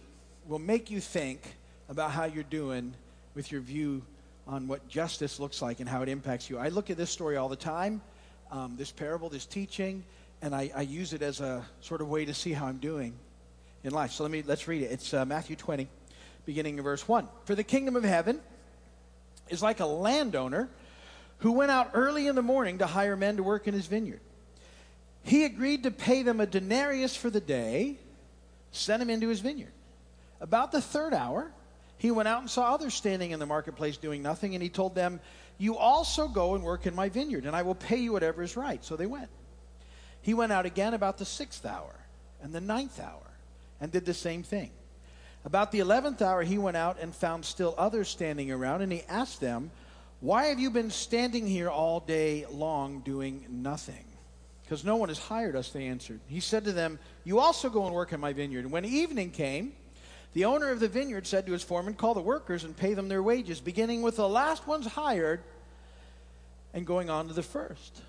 will 0.46 0.58
make 0.58 0.90
you 0.90 1.00
think 1.00 1.56
about 1.88 2.10
how 2.10 2.24
you're 2.24 2.44
doing 2.44 2.94
with 3.34 3.50
your 3.50 3.60
view 3.60 4.02
on 4.46 4.66
what 4.66 4.88
justice 4.88 5.38
looks 5.38 5.60
like 5.60 5.80
and 5.80 5.88
how 5.88 6.02
it 6.02 6.08
impacts 6.08 6.48
you. 6.48 6.58
I 6.58 6.68
look 6.68 6.90
at 6.90 6.96
this 6.96 7.10
story 7.10 7.36
all 7.36 7.48
the 7.48 7.56
time, 7.56 8.00
um, 8.50 8.76
this 8.76 8.90
parable, 8.90 9.28
this 9.28 9.46
teaching, 9.46 10.04
and 10.42 10.54
I, 10.54 10.70
I, 10.74 10.82
use 10.82 11.12
it 11.12 11.20
as 11.22 11.40
a 11.40 11.64
sort 11.80 12.00
of 12.00 12.08
way 12.08 12.24
to 12.24 12.32
see 12.32 12.52
how 12.52 12.66
I'm 12.66 12.78
doing 12.78 13.12
in 13.84 13.92
life. 13.92 14.12
So 14.12 14.22
let 14.22 14.32
me 14.32 14.42
let's 14.46 14.66
read 14.68 14.82
it. 14.82 14.90
It's 14.92 15.12
uh, 15.12 15.24
Matthew 15.24 15.56
20, 15.56 15.88
beginning 16.46 16.78
in 16.78 16.84
verse 16.84 17.06
1. 17.06 17.28
For 17.44 17.54
the 17.54 17.64
kingdom 17.64 17.96
of 17.96 18.04
heaven 18.04 18.40
is 19.48 19.62
like 19.62 19.80
a 19.80 19.86
landowner 19.86 20.68
who 21.38 21.52
went 21.52 21.70
out 21.70 21.90
early 21.94 22.26
in 22.26 22.34
the 22.34 22.42
morning 22.42 22.78
to 22.78 22.86
hire 22.86 23.16
men 23.16 23.36
to 23.36 23.42
work 23.42 23.68
in 23.68 23.74
his 23.74 23.86
vineyard. 23.86 24.20
He 25.22 25.44
agreed 25.44 25.82
to 25.82 25.90
pay 25.90 26.22
them 26.22 26.40
a 26.40 26.46
denarius 26.46 27.14
for 27.14 27.28
the 27.28 27.40
day, 27.40 27.98
sent 28.72 29.00
them 29.00 29.10
into 29.10 29.28
his 29.28 29.40
vineyard. 29.40 29.72
About 30.40 30.72
the 30.72 30.80
third 30.80 31.12
hour, 31.12 31.52
he 31.98 32.12
went 32.12 32.28
out 32.28 32.40
and 32.40 32.48
saw 32.50 32.74
others 32.74 32.94
standing 32.94 33.32
in 33.32 33.40
the 33.40 33.46
marketplace 33.46 33.96
doing 33.96 34.22
nothing, 34.22 34.54
and 34.54 34.62
he 34.62 34.68
told 34.68 34.94
them, 34.94 35.20
You 35.58 35.76
also 35.76 36.28
go 36.28 36.54
and 36.54 36.62
work 36.62 36.86
in 36.86 36.94
my 36.94 37.08
vineyard, 37.08 37.44
and 37.44 37.54
I 37.54 37.62
will 37.62 37.74
pay 37.74 37.96
you 37.96 38.12
whatever 38.12 38.42
is 38.42 38.56
right. 38.56 38.84
So 38.84 38.96
they 38.96 39.06
went. 39.06 39.28
He 40.22 40.32
went 40.32 40.52
out 40.52 40.64
again 40.64 40.94
about 40.94 41.18
the 41.18 41.24
sixth 41.24 41.66
hour 41.66 41.94
and 42.40 42.52
the 42.52 42.60
ninth 42.60 43.00
hour 43.00 43.22
and 43.80 43.90
did 43.90 44.06
the 44.06 44.14
same 44.14 44.42
thing. 44.42 44.70
About 45.44 45.72
the 45.72 45.80
eleventh 45.80 46.22
hour, 46.22 46.42
he 46.42 46.58
went 46.58 46.76
out 46.76 46.98
and 47.00 47.14
found 47.14 47.44
still 47.44 47.74
others 47.76 48.08
standing 48.08 48.50
around, 48.50 48.82
and 48.82 48.92
he 48.92 49.02
asked 49.08 49.40
them, 49.40 49.70
Why 50.20 50.46
have 50.46 50.60
you 50.60 50.70
been 50.70 50.90
standing 50.90 51.46
here 51.46 51.68
all 51.68 52.00
day 52.00 52.46
long 52.50 53.00
doing 53.00 53.44
nothing? 53.48 54.04
Because 54.62 54.84
no 54.84 54.96
one 54.96 55.08
has 55.08 55.18
hired 55.18 55.56
us, 55.56 55.70
they 55.70 55.86
answered. 55.86 56.20
He 56.28 56.40
said 56.40 56.64
to 56.64 56.72
them, 56.72 56.98
You 57.24 57.40
also 57.40 57.70
go 57.70 57.86
and 57.86 57.94
work 57.94 58.12
in 58.12 58.20
my 58.20 58.34
vineyard. 58.34 58.64
And 58.64 58.70
when 58.70 58.84
evening 58.84 59.30
came, 59.30 59.72
the 60.34 60.44
owner 60.44 60.70
of 60.70 60.80
the 60.80 60.88
vineyard 60.88 61.26
said 61.26 61.46
to 61.46 61.52
his 61.52 61.62
foreman, 61.62 61.94
Call 61.94 62.14
the 62.14 62.20
workers 62.20 62.64
and 62.64 62.76
pay 62.76 62.94
them 62.94 63.08
their 63.08 63.22
wages, 63.22 63.60
beginning 63.60 64.02
with 64.02 64.16
the 64.16 64.28
last 64.28 64.66
ones 64.66 64.86
hired 64.86 65.40
and 66.74 66.86
going 66.86 67.10
on 67.10 67.28
to 67.28 67.34
the 67.34 67.42
first. 67.42 68.02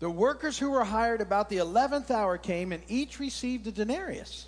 The 0.00 0.10
workers 0.10 0.58
who 0.58 0.70
were 0.70 0.84
hired 0.84 1.20
about 1.20 1.50
the 1.50 1.58
eleventh 1.58 2.10
hour 2.10 2.38
came, 2.38 2.72
and 2.72 2.82
each 2.88 3.20
received 3.20 3.66
a 3.66 3.72
denarius. 3.72 4.46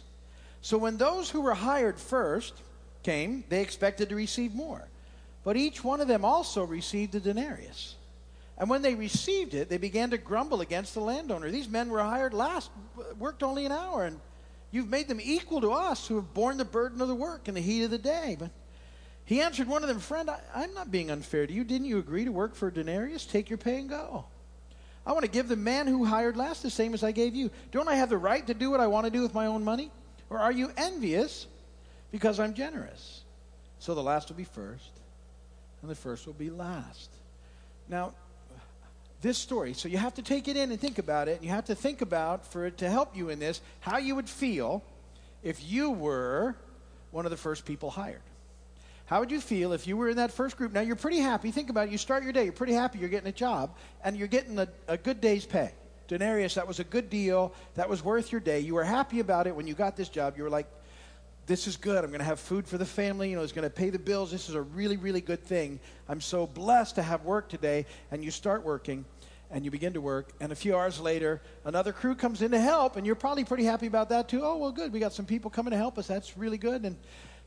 So 0.63 0.79
when 0.79 0.97
those 0.97 1.29
who 1.29 1.43
were 1.43 1.55
hired 1.55 1.99
first 1.99 2.55
came, 3.03 3.45
they 3.49 3.61
expected 3.61 4.09
to 4.09 4.15
receive 4.15 4.55
more. 4.55 4.89
But 5.45 5.57
each 5.57 5.85
one 5.85 6.01
of 6.01 6.09
them 6.09 6.25
also 6.25 6.65
received 6.65 7.15
a 7.15 7.21
denarius. 7.21 7.97
And 8.57 8.71
when 8.71 8.81
they 8.81 8.95
received 8.95 9.55
it, 9.55 9.69
they 9.69 9.79
began 9.79 10.11
to 10.11 10.19
grumble 10.19 10.61
against 10.61 10.95
the 10.95 11.01
landowner. 11.01 11.51
These 11.51 11.69
men 11.69 11.91
were 11.91 12.03
hired 12.03 12.33
last, 12.33 12.71
worked 13.19 13.43
only 13.43 13.67
an 13.67 13.73
hour, 13.73 14.05
and 14.05 14.21
you've 14.73 14.89
made 14.89 15.07
them 15.07 15.21
equal 15.23 15.61
to 15.61 15.71
us 15.71 16.09
who 16.09 16.17
have 16.17 16.35
borne 16.35 16.57
the 16.57 16.65
burden 16.65 17.01
of 17.01 17.07
the 17.07 17.15
work 17.15 17.47
in 17.47 17.55
the 17.55 17.61
heat 17.61 17.85
of 17.85 17.91
the 17.91 17.99
day. 17.99 18.37
But 18.37 18.51
he 19.25 19.41
answered 19.41 19.69
one 19.69 19.83
of 19.83 19.89
them, 19.89 20.01
Friend, 20.01 20.29
I, 20.29 20.65
am 20.65 20.75
not 20.75 20.91
being 20.91 21.11
unfair 21.11 21.47
to 21.47 21.53
you. 21.53 21.63
Didn't 21.63 21.87
you 21.87 21.99
agree 21.99 22.25
to 22.25 22.33
work 22.33 22.57
for 22.57 22.69
a 22.69 22.73
denarius? 22.73 23.25
Take 23.25 23.49
your 23.49 23.59
pay 23.59 23.79
and 23.79 23.89
go. 23.89 24.25
I 25.07 25.13
want 25.13 25.25
to 25.25 25.31
give 25.31 25.49
the 25.49 25.57
man 25.57 25.87
who 25.87 26.05
hired 26.05 26.37
last 26.37 26.63
the 26.63 26.71
same 26.71 26.95
as 26.95 27.05
I 27.05 27.13
gave 27.13 27.35
you. 27.35 27.51
Don't 27.71 27.89
I 27.89 27.95
have 27.97 28.09
the 28.09 28.19
right 28.19 28.47
to 28.47 28.55
do 28.55 28.71
what 28.71 28.81
I 28.81 28.87
want 28.87 29.05
to 29.05 29.11
do 29.11 29.23
with 29.23 29.35
my 29.35 29.47
own 29.47 29.65
money? 29.65 29.91
Or 30.31 30.39
are 30.39 30.53
you 30.53 30.73
envious 30.77 31.47
because 32.11 32.41
I'm 32.41 32.55
generous? 32.55 33.23
So 33.79 33.95
the 33.95 34.03
last 34.03 34.29
will 34.29 34.37
be 34.37 34.45
first, 34.45 34.93
and 35.83 35.91
the 35.91 35.95
first 35.95 36.27
will 36.27 36.35
be 36.35 36.51
last. 36.51 37.11
Now, 37.89 38.15
this 39.23 39.39
story, 39.39 39.73
so 39.73 39.89
you 39.89 39.99
have 39.99 40.15
to 40.15 40.23
take 40.23 40.49
it 40.49 40.57
in 40.57 40.71
and 40.71 40.81
think 40.81 40.99
about 40.99 41.29
it. 41.29 41.37
And 41.37 41.45
you 41.45 41.51
have 41.51 41.67
to 41.67 41.75
think 41.75 42.03
about, 42.03 42.47
for 42.47 42.67
it 42.67 42.79
to 42.79 42.91
help 42.91 43.17
you 43.17 43.31
in 43.31 43.39
this, 43.39 43.61
how 43.81 43.99
you 43.99 44.15
would 44.15 44.29
feel 44.29 44.83
if 45.43 45.65
you 45.65 45.91
were 45.91 46.55
one 47.11 47.25
of 47.25 47.31
the 47.31 47.37
first 47.37 47.65
people 47.65 47.91
hired. 47.91 48.23
How 49.07 49.21
would 49.21 49.31
you 49.31 49.41
feel 49.41 49.73
if 49.73 49.87
you 49.87 49.97
were 49.97 50.09
in 50.09 50.17
that 50.17 50.33
first 50.33 50.57
group? 50.57 50.73
Now, 50.73 50.81
you're 50.81 50.97
pretty 50.97 51.19
happy. 51.19 51.51
Think 51.51 51.71
about 51.71 51.89
it. 51.89 51.93
You 51.93 51.99
start 51.99 52.23
your 52.23 52.33
day, 52.33 52.45
you're 52.45 52.53
pretty 52.53 52.75
happy 52.75 52.99
you're 52.99 53.09
getting 53.09 53.29
a 53.29 53.33
job, 53.33 53.77
and 54.05 54.17
you're 54.17 54.29
getting 54.29 54.59
a, 54.59 54.69
a 54.89 54.97
good 54.97 55.21
day's 55.21 55.47
pay 55.47 55.73
denarius, 56.13 56.55
that 56.55 56.69
was 56.69 56.79
a 56.79 56.85
good 56.85 57.09
deal. 57.09 57.55
That 57.75 57.89
was 57.89 58.05
worth 58.05 58.33
your 58.33 58.41
day. 58.41 58.61
You 58.61 58.75
were 58.75 58.85
happy 58.85 59.21
about 59.21 59.47
it 59.47 59.57
when 59.57 59.67
you 59.67 59.75
got 59.75 59.97
this 59.97 60.09
job. 60.09 60.37
You 60.37 60.43
were 60.45 60.51
like, 60.51 60.67
this 61.47 61.67
is 61.67 61.77
good. 61.77 62.05
I'm 62.05 62.11
going 62.11 62.21
to 62.21 62.25
have 62.25 62.41
food 62.41 62.67
for 62.67 62.79
the 62.79 62.87
family. 62.87 63.31
You 63.31 63.37
know, 63.37 63.43
it's 63.43 63.53
going 63.53 63.69
to 63.69 63.71
pay 63.71 63.91
the 63.91 63.99
bills. 63.99 64.31
This 64.31 64.49
is 64.49 64.55
a 64.55 64.63
really, 64.63 64.97
really 64.97 65.21
good 65.21 65.43
thing. 65.43 65.81
I'm 66.09 66.21
so 66.21 66.47
blessed 66.47 66.97
to 66.97 67.03
have 67.03 67.25
work 67.25 67.49
today. 67.49 67.87
And 68.11 68.25
you 68.25 68.31
start 68.31 68.65
working 68.65 69.05
and 69.51 69.65
you 69.65 69.71
begin 69.71 69.93
to 69.95 70.01
work. 70.01 70.33
And 70.41 70.53
a 70.53 70.55
few 70.55 70.77
hours 70.77 71.01
later, 71.01 71.43
another 71.65 71.93
crew 71.93 72.15
comes 72.15 72.43
in 72.43 72.53
to 72.53 72.61
help. 72.61 72.97
And 72.97 73.05
you're 73.05 73.15
probably 73.15 73.45
pretty 73.45 73.65
happy 73.65 73.87
about 73.87 74.09
that 74.11 74.29
too. 74.29 74.43
Oh, 74.43 74.57
well, 74.57 74.73
good. 74.73 74.93
We 74.93 75.01
got 75.01 75.13
some 75.13 75.27
people 75.27 75.51
coming 75.51 75.73
to 75.73 75.77
help 75.77 75.99
us. 75.99 76.07
That's 76.07 76.37
really 76.37 76.59
good. 76.59 76.85
And 76.85 76.97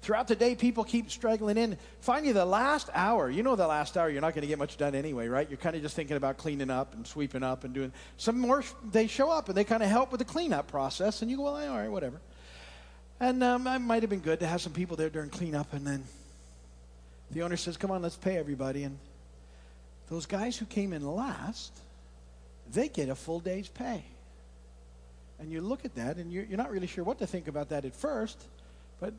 Throughout 0.01 0.27
the 0.27 0.35
day, 0.35 0.53
people 0.53 0.83
keep 0.83 1.09
straggling 1.09 1.57
in. 1.57 1.79
Finally, 1.99 2.33
the 2.33 2.45
last 2.45 2.91
hour, 2.93 3.27
you 3.27 3.41
know, 3.41 3.55
the 3.55 3.65
last 3.65 3.97
hour, 3.97 4.07
you're 4.07 4.21
not 4.21 4.35
going 4.35 4.43
to 4.43 4.47
get 4.47 4.59
much 4.59 4.77
done 4.77 4.93
anyway, 4.93 5.27
right? 5.27 5.49
You're 5.49 5.57
kind 5.57 5.75
of 5.75 5.81
just 5.81 5.95
thinking 5.95 6.15
about 6.15 6.37
cleaning 6.37 6.69
up 6.69 6.93
and 6.93 7.07
sweeping 7.07 7.41
up 7.41 7.63
and 7.63 7.73
doing. 7.73 7.91
Some 8.17 8.39
more, 8.39 8.63
they 8.91 9.07
show 9.07 9.31
up 9.31 9.49
and 9.49 9.57
they 9.57 9.63
kind 9.63 9.81
of 9.81 9.89
help 9.89 10.11
with 10.11 10.19
the 10.19 10.25
cleanup 10.25 10.67
process, 10.67 11.23
and 11.23 11.31
you 11.31 11.37
go, 11.37 11.43
well, 11.43 11.55
all 11.55 11.77
right, 11.77 11.89
whatever. 11.89 12.21
And 13.19 13.43
um, 13.43 13.67
it 13.67 13.79
might 13.79 14.03
have 14.03 14.09
been 14.09 14.19
good 14.19 14.39
to 14.41 14.47
have 14.47 14.61
some 14.61 14.73
people 14.73 14.97
there 14.97 15.09
during 15.09 15.29
cleanup, 15.29 15.73
and 15.73 15.85
then 15.85 16.03
the 17.31 17.43
owner 17.43 17.57
says, 17.57 17.77
come 17.77 17.91
on, 17.91 18.01
let's 18.01 18.17
pay 18.17 18.37
everybody. 18.37 18.83
And 18.83 18.97
those 20.09 20.25
guys 20.25 20.57
who 20.57 20.65
came 20.65 20.93
in 20.93 21.05
last, 21.05 21.73
they 22.71 22.89
get 22.89 23.09
a 23.09 23.15
full 23.15 23.39
day's 23.39 23.67
pay. 23.67 24.03
And 25.39 25.51
you 25.51 25.61
look 25.61 25.85
at 25.85 25.95
that, 25.95 26.17
and 26.17 26.31
you're, 26.31 26.43
you're 26.45 26.57
not 26.57 26.71
really 26.71 26.87
sure 26.87 27.03
what 27.03 27.19
to 27.19 27.27
think 27.27 27.47
about 27.47 27.69
that 27.69 27.85
at 27.85 27.95
first, 27.95 28.41
but 28.99 29.13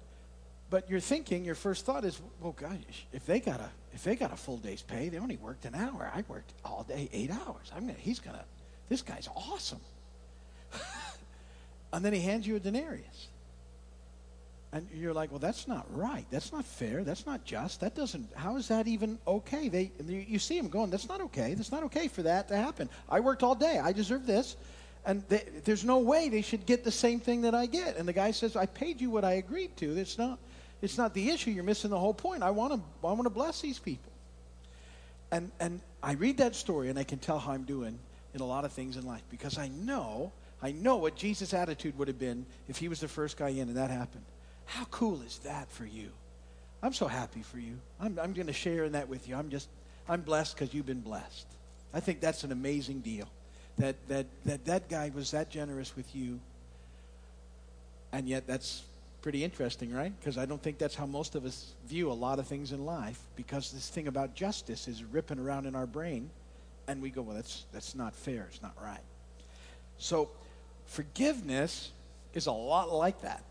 but 0.69 0.91
you're 0.91 1.01
thinking, 1.01 1.45
your 1.45 1.55
first 1.55 1.87
thought 1.87 2.05
is, 2.05 2.21
well, 2.41 2.53
gosh, 2.53 3.07
if 3.13 3.25
they 3.25 3.39
got 3.39 3.61
a 3.61 3.69
if 3.95 4.03
they 4.03 4.17
got 4.17 4.33
a 4.33 4.37
full 4.37 4.57
day's 4.57 4.83
pay, 4.83 5.09
they 5.09 5.19
only 5.19 5.37
worked 5.37 5.65
an 5.65 5.75
hour. 5.75 6.11
I 6.15 6.25
worked 6.29 6.53
all 6.65 6.85
day, 6.87 7.09
eight 7.13 7.31
hours. 7.31 7.71
I'm 7.75 7.87
gonna, 7.87 7.99
he's 7.99 8.19
gonna, 8.19 8.45
this 8.89 9.01
guy's 9.01 9.29
awesome. 9.35 9.81
and 11.93 12.05
then 12.05 12.13
he 12.13 12.21
hands 12.21 12.47
you 12.47 12.57
a 12.57 12.61
denarius. 12.61 13.29
And 14.77 14.87
you're 14.93 15.15
like, 15.15 15.31
well, 15.31 15.39
that's 15.39 15.67
not 15.67 15.87
right. 15.97 16.27
That's 16.31 16.53
not 16.53 16.67
fair. 16.67 17.03
That's 17.03 17.25
not 17.25 17.47
just. 17.47 17.81
That 17.81 17.95
doesn't, 17.95 18.31
how 18.37 18.59
is 18.59 18.69
that 18.69 18.87
even 18.87 19.19
okay? 19.27 19.71
They, 19.71 19.91
you 20.07 20.39
see 20.39 20.59
them 20.59 20.69
going, 20.69 20.91
that's 20.91 21.09
not 21.09 21.23
okay. 21.23 21.55
That's 21.55 21.73
not 21.73 21.83
okay 21.85 22.09
for 22.09 22.23
that 22.25 22.49
to 22.49 22.57
happen. 22.59 22.91
I 23.09 23.21
worked 23.21 23.43
all 23.43 23.55
day. 23.55 23.79
I 23.83 23.93
deserve 23.93 24.27
this. 24.27 24.55
And 25.07 25.25
they, 25.29 25.45
there's 25.65 25.83
no 25.83 26.01
way 26.01 26.29
they 26.29 26.43
should 26.43 26.67
get 26.67 26.85
the 26.85 26.91
same 26.91 27.21
thing 27.21 27.41
that 27.43 27.55
I 27.55 27.65
get. 27.65 27.97
And 27.97 28.07
the 28.07 28.13
guy 28.13 28.33
says, 28.33 28.55
I 28.55 28.67
paid 28.67 29.01
you 29.01 29.09
what 29.09 29.25
I 29.25 29.35
agreed 29.35 29.75
to. 29.79 29.97
It's 29.97 30.19
not, 30.19 30.39
it's 30.83 30.99
not 30.99 31.15
the 31.15 31.31
issue. 31.31 31.53
You're 31.53 31.65
missing 31.65 31.89
the 31.89 31.99
whole 31.99 32.13
point. 32.13 32.43
I 32.43 32.51
want 32.51 32.75
to, 32.75 32.81
I 33.03 33.13
want 33.13 33.25
to 33.25 33.31
bless 33.31 33.63
these 33.63 33.79
people. 33.79 34.13
And, 35.33 35.51
and 35.59 35.81
I 36.03 36.13
read 36.13 36.37
that 36.37 36.55
story 36.55 36.91
and 36.91 36.99
I 36.99 37.05
can 37.05 37.19
tell 37.19 37.39
how 37.39 37.53
I'm 37.53 37.65
doing 37.65 37.99
in 38.35 38.43
a 38.43 38.47
lot 38.47 38.67
of 38.67 38.73
things 38.73 38.99
in 38.99 39.07
life 39.07 39.23
because 39.31 39.57
I 39.57 39.69
know, 39.69 40.33
I 40.61 40.73
know 40.73 40.97
what 40.97 41.17
Jesus' 41.17 41.55
attitude 41.55 41.97
would 41.97 42.09
have 42.09 42.19
been 42.19 42.45
if 42.69 42.77
he 42.77 42.89
was 42.89 43.01
the 43.01 43.09
first 43.09 43.39
guy 43.39 43.49
in 43.49 43.69
and 43.69 43.77
that 43.79 43.91
happened. 43.91 44.25
How 44.67 44.85
cool 44.87 45.23
is 45.23 45.39
that 45.41 45.71
for 45.71 45.87
you? 45.87 46.11
I'm 46.83 46.93
so 46.93 47.07
happy 47.07 47.43
for 47.43 47.59
you. 47.59 47.79
I'm, 48.01 48.19
I'm 48.19 48.33
going 48.33 48.47
to 48.47 48.53
share 48.53 48.85
in 48.85 48.93
that 48.93 49.09
with 49.09 49.29
you. 49.29 49.35
I'm 49.35 49.49
just, 49.49 49.69
I'm 50.09 50.21
blessed 50.21 50.57
because 50.57 50.75
you've 50.75 50.87
been 50.87 51.01
blessed. 51.01 51.47
I 51.95 52.01
think 52.01 52.21
that's 52.21 52.45
an 52.45 52.53
amazing 52.53 53.01
deal. 53.01 53.29
That, 53.79 53.97
that, 54.09 54.27
that 54.45 54.65
that 54.67 54.89
guy 54.89 55.11
was 55.15 55.31
that 55.31 55.51
generous 55.51 55.97
with 55.97 56.15
you. 56.15 56.39
And 58.13 58.29
yet 58.29 58.47
that's 58.47 58.83
pretty 59.23 59.43
interesting, 59.43 59.93
right? 59.93 60.13
Because 60.21 60.39
I 60.39 60.47
don't 60.47 60.63
think 60.63 60.79
that's 60.79 60.95
how 60.95 61.07
most 61.07 61.35
of 61.35 61.45
us 61.45 61.75
view 61.89 62.11
a 62.11 62.15
lot 62.15 62.39
of 62.39 62.47
things 62.47 62.73
in 62.73 62.87
life 62.87 63.21
because 63.35 63.73
this 63.73 63.89
thing 63.89 64.09
about 64.09 64.35
justice 64.35 64.89
is 64.89 65.03
ripping 65.03 65.39
around 65.39 65.67
in 65.67 65.75
our 65.75 65.87
brain 65.87 66.31
and 66.89 67.03
we 67.03 67.11
go, 67.11 67.23
well, 67.23 67.35
that's, 67.35 67.65
that's 67.73 67.95
not 67.95 68.15
fair. 68.15 68.47
It's 68.51 68.63
not 68.63 68.75
right. 68.81 69.01
So 69.99 70.31
forgiveness 70.87 71.91
is 72.35 72.47
a 72.47 72.53
lot 72.53 72.93
like 72.93 73.23
that. 73.23 73.43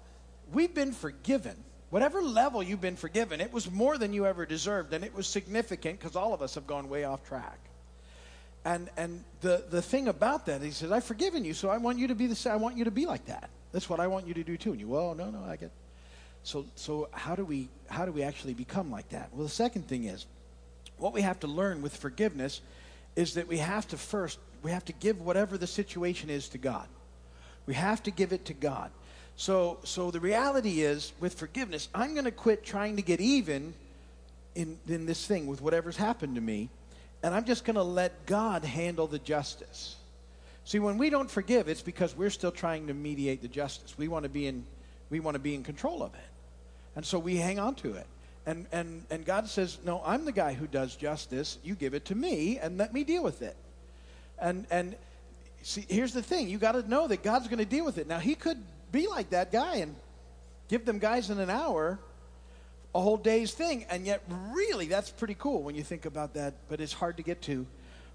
We've 0.53 0.73
been 0.73 0.91
forgiven. 0.91 1.55
Whatever 1.89 2.21
level 2.21 2.61
you've 2.61 2.81
been 2.81 2.95
forgiven, 2.95 3.39
it 3.39 3.53
was 3.53 3.71
more 3.71 3.97
than 3.97 4.11
you 4.11 4.25
ever 4.25 4.45
deserved, 4.45 4.93
and 4.93 5.03
it 5.03 5.13
was 5.13 5.27
significant 5.27 5.99
because 5.99 6.15
all 6.15 6.33
of 6.33 6.41
us 6.41 6.55
have 6.55 6.67
gone 6.67 6.89
way 6.89 7.03
off 7.03 7.25
track. 7.25 7.59
And 8.65 8.89
and 8.97 9.23
the, 9.41 9.63
the 9.69 9.81
thing 9.81 10.07
about 10.07 10.47
that, 10.47 10.61
he 10.61 10.71
says, 10.71 10.91
I've 10.91 11.03
forgiven 11.03 11.45
you, 11.45 11.53
so 11.53 11.69
I 11.69 11.77
want 11.77 11.99
you 11.99 12.07
to 12.07 12.15
be 12.15 12.27
the 12.27 12.51
I 12.51 12.55
want 12.55 12.77
you 12.77 12.85
to 12.85 12.91
be 12.91 13.05
like 13.05 13.25
that. 13.25 13.49
That's 13.71 13.89
what 13.89 13.99
I 13.99 14.07
want 14.07 14.27
you 14.27 14.33
to 14.33 14.43
do 14.43 14.57
too. 14.57 14.71
And 14.71 14.79
you, 14.79 14.87
well, 14.87 15.13
no, 15.13 15.29
no, 15.29 15.43
I 15.47 15.55
get. 15.55 15.71
So, 16.43 16.65
so 16.75 17.09
how 17.11 17.35
do 17.35 17.45
we 17.45 17.69
how 17.89 18.05
do 18.05 18.11
we 18.11 18.23
actually 18.23 18.53
become 18.53 18.91
like 18.91 19.09
that? 19.09 19.29
Well, 19.33 19.43
the 19.43 19.49
second 19.49 19.87
thing 19.87 20.05
is, 20.05 20.25
what 20.97 21.13
we 21.13 21.21
have 21.21 21.39
to 21.41 21.47
learn 21.47 21.81
with 21.81 21.95
forgiveness 21.95 22.61
is 23.15 23.35
that 23.35 23.47
we 23.47 23.57
have 23.57 23.87
to 23.89 23.97
first 23.97 24.39
we 24.63 24.71
have 24.71 24.85
to 24.85 24.93
give 24.93 25.21
whatever 25.21 25.57
the 25.57 25.67
situation 25.67 26.29
is 26.29 26.49
to 26.49 26.57
God. 26.57 26.87
We 27.67 27.75
have 27.75 28.01
to 28.03 28.11
give 28.11 28.33
it 28.33 28.45
to 28.45 28.53
God. 28.53 28.91
So, 29.37 29.79
so 29.83 30.11
the 30.11 30.19
reality 30.19 30.81
is 30.81 31.11
with 31.19 31.33
forgiveness, 31.33 31.89
I'm 31.93 32.13
going 32.13 32.25
to 32.25 32.31
quit 32.31 32.63
trying 32.63 32.95
to 32.95 33.01
get 33.01 33.19
even 33.19 33.73
in 34.55 34.77
in 34.87 35.05
this 35.05 35.27
thing 35.27 35.47
with 35.47 35.61
whatever's 35.61 35.97
happened 35.97 36.35
to 36.35 36.41
me, 36.41 36.69
and 37.21 37.35
I'm 37.35 37.45
just 37.45 37.65
going 37.65 37.75
to 37.75 37.83
let 37.83 38.25
God 38.25 38.63
handle 38.63 39.07
the 39.07 39.19
justice. 39.19 39.97
See, 40.63 40.79
when 40.79 40.97
we 40.97 41.09
don't 41.09 41.29
forgive, 41.29 41.67
it's 41.67 41.83
because 41.83 42.15
we're 42.15 42.31
still 42.31 42.51
trying 42.51 42.87
to 42.87 42.93
mediate 42.93 43.41
the 43.41 43.47
justice. 43.47 43.95
We 43.97 44.07
want 44.07 44.23
to 44.23 44.29
be 44.29 44.47
in, 44.47 44.65
we 45.09 45.19
want 45.19 45.35
to 45.35 45.39
be 45.39 45.53
in 45.53 45.63
control 45.63 46.01
of 46.01 46.13
it. 46.15 46.21
And 46.95 47.05
so 47.05 47.19
we 47.19 47.35
hang 47.35 47.59
on 47.59 47.75
to 47.75 47.93
it. 47.93 48.07
And, 48.47 48.65
and, 48.71 49.03
and 49.09 49.25
God 49.25 49.47
says, 49.47 49.77
No, 49.83 50.01
I'm 50.05 50.25
the 50.25 50.31
guy 50.31 50.53
who 50.53 50.65
does 50.65 50.95
justice. 50.95 51.59
You 51.63 51.75
give 51.75 51.93
it 51.93 52.05
to 52.05 52.15
me 52.15 52.57
and 52.57 52.77
let 52.77 52.93
me 52.93 53.03
deal 53.03 53.21
with 53.21 53.41
it. 53.41 53.55
And, 54.39 54.65
and 54.71 54.95
see, 55.61 55.85
here's 55.87 56.13
the 56.13 56.23
thing 56.23 56.49
you 56.49 56.57
got 56.57 56.71
to 56.71 56.87
know 56.89 57.07
that 57.07 57.21
God's 57.21 57.47
going 57.47 57.59
to 57.59 57.65
deal 57.65 57.85
with 57.85 57.97
it. 57.97 58.07
Now, 58.07 58.19
He 58.19 58.33
could 58.33 58.57
be 58.91 59.07
like 59.07 59.31
that 59.31 59.51
guy 59.51 59.77
and 59.77 59.95
give 60.67 60.85
them 60.85 60.99
guys 60.99 61.29
in 61.29 61.39
an 61.39 61.49
hour 61.49 61.99
a 62.93 63.01
whole 63.01 63.17
day's 63.17 63.53
thing. 63.53 63.85
And 63.89 64.05
yet, 64.05 64.23
really, 64.51 64.87
that's 64.87 65.09
pretty 65.09 65.35
cool 65.37 65.61
when 65.63 65.75
you 65.75 65.83
think 65.83 66.05
about 66.05 66.33
that, 66.35 66.53
but 66.69 66.79
it's 66.79 66.93
hard 66.93 67.17
to 67.17 67.23
get 67.23 67.41
to 67.43 67.65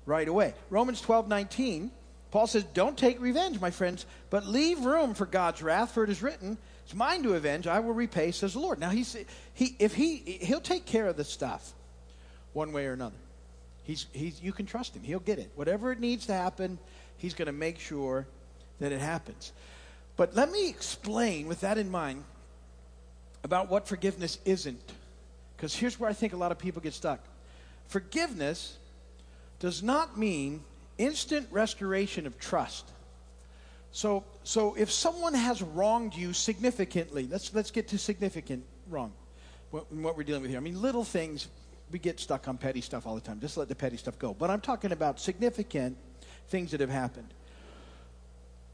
right 0.07 0.27
away. 0.27 0.55
Romans 0.71 1.00
12 1.00 1.29
19 1.29 1.91
Paul 2.31 2.47
says, 2.47 2.65
Don't 2.65 2.97
take 2.97 3.21
revenge, 3.21 3.61
my 3.61 3.71
friends, 3.71 4.07
but 4.31 4.47
leave 4.47 4.85
room 4.85 5.15
for 5.15 5.27
God's 5.27 5.62
wrath, 5.62 5.93
for 5.93 6.05
it 6.05 6.11
is 6.11 6.23
written, 6.23 6.57
It's 6.85 6.95
mine 6.95 7.23
to 7.25 7.35
avenge, 7.35 7.67
I 7.67 7.81
will 7.81 7.93
repay, 7.93 8.31
says 8.31 8.55
the 8.55 8.61
Lord. 8.61 8.79
Now, 8.79 8.91
he's, 8.91 9.17
he, 9.55 9.77
if 9.79 9.95
he, 9.95 10.17
he'll 10.17 10.61
take 10.61 10.87
care 10.87 11.07
of 11.07 11.17
the 11.17 11.25
stuff 11.25 11.73
one 12.53 12.73
way 12.73 12.87
or 12.87 12.93
another. 12.93 13.17
He's, 13.83 14.07
he's, 14.12 14.41
you 14.41 14.53
can 14.53 14.67
trust 14.67 14.95
him. 14.95 15.03
He'll 15.03 15.19
get 15.19 15.39
it. 15.39 15.50
Whatever 15.57 15.91
it 15.91 15.99
needs 15.99 16.27
to 16.27 16.33
happen, 16.33 16.79
he's 17.17 17.35
going 17.35 17.47
to 17.47 17.53
make 17.53 17.79
sure 17.79 18.27
that 18.79 18.93
it 18.93 19.00
happens. 19.00 19.53
But 20.21 20.35
let 20.35 20.53
me 20.53 20.69
explain, 20.69 21.47
with 21.47 21.62
that 21.62 21.79
in 21.79 21.91
mind, 21.91 22.25
about 23.43 23.71
what 23.71 23.89
forgiveness 23.89 24.39
isn't. 24.45 24.93
Because 25.57 25.75
here's 25.75 25.99
where 25.99 26.11
I 26.11 26.12
think 26.12 26.35
a 26.35 26.37
lot 26.37 26.53
of 26.53 26.59
people 26.59 26.83
get 26.83 26.93
stuck. 26.93 27.21
Forgiveness 27.89 28.77
does 29.61 29.83
not 29.83 30.19
mean 30.19 30.62
instant 30.99 31.49
restoration 31.50 32.27
of 32.27 32.39
trust. 32.39 32.87
So, 33.93 34.23
so 34.45 34.75
if 34.75 34.93
someone 34.93 35.33
has 35.33 35.62
wronged 35.62 36.15
you 36.15 36.35
significantly, 36.35 37.27
let's, 37.27 37.55
let's 37.55 37.71
get 37.71 37.89
to 37.89 37.97
significant 37.97 38.62
wrong, 38.91 39.15
what, 39.71 39.91
what 39.91 40.19
we're 40.19 40.25
dealing 40.25 40.43
with 40.43 40.50
here. 40.50 40.61
I 40.61 40.62
mean, 40.62 40.83
little 40.83 41.03
things, 41.03 41.49
we 41.91 41.99
get 41.99 42.21
stuck 42.21 42.47
on 42.47 42.59
petty 42.59 42.83
stuff 42.83 43.07
all 43.07 43.15
the 43.15 43.23
time. 43.23 43.41
Just 43.41 43.57
let 43.57 43.69
the 43.69 43.75
petty 43.75 43.97
stuff 43.97 44.19
go. 44.19 44.35
But 44.35 44.50
I'm 44.50 44.61
talking 44.61 44.93
about 44.93 45.19
significant 45.19 45.97
things 46.49 46.73
that 46.73 46.81
have 46.81 46.91
happened. 46.91 47.33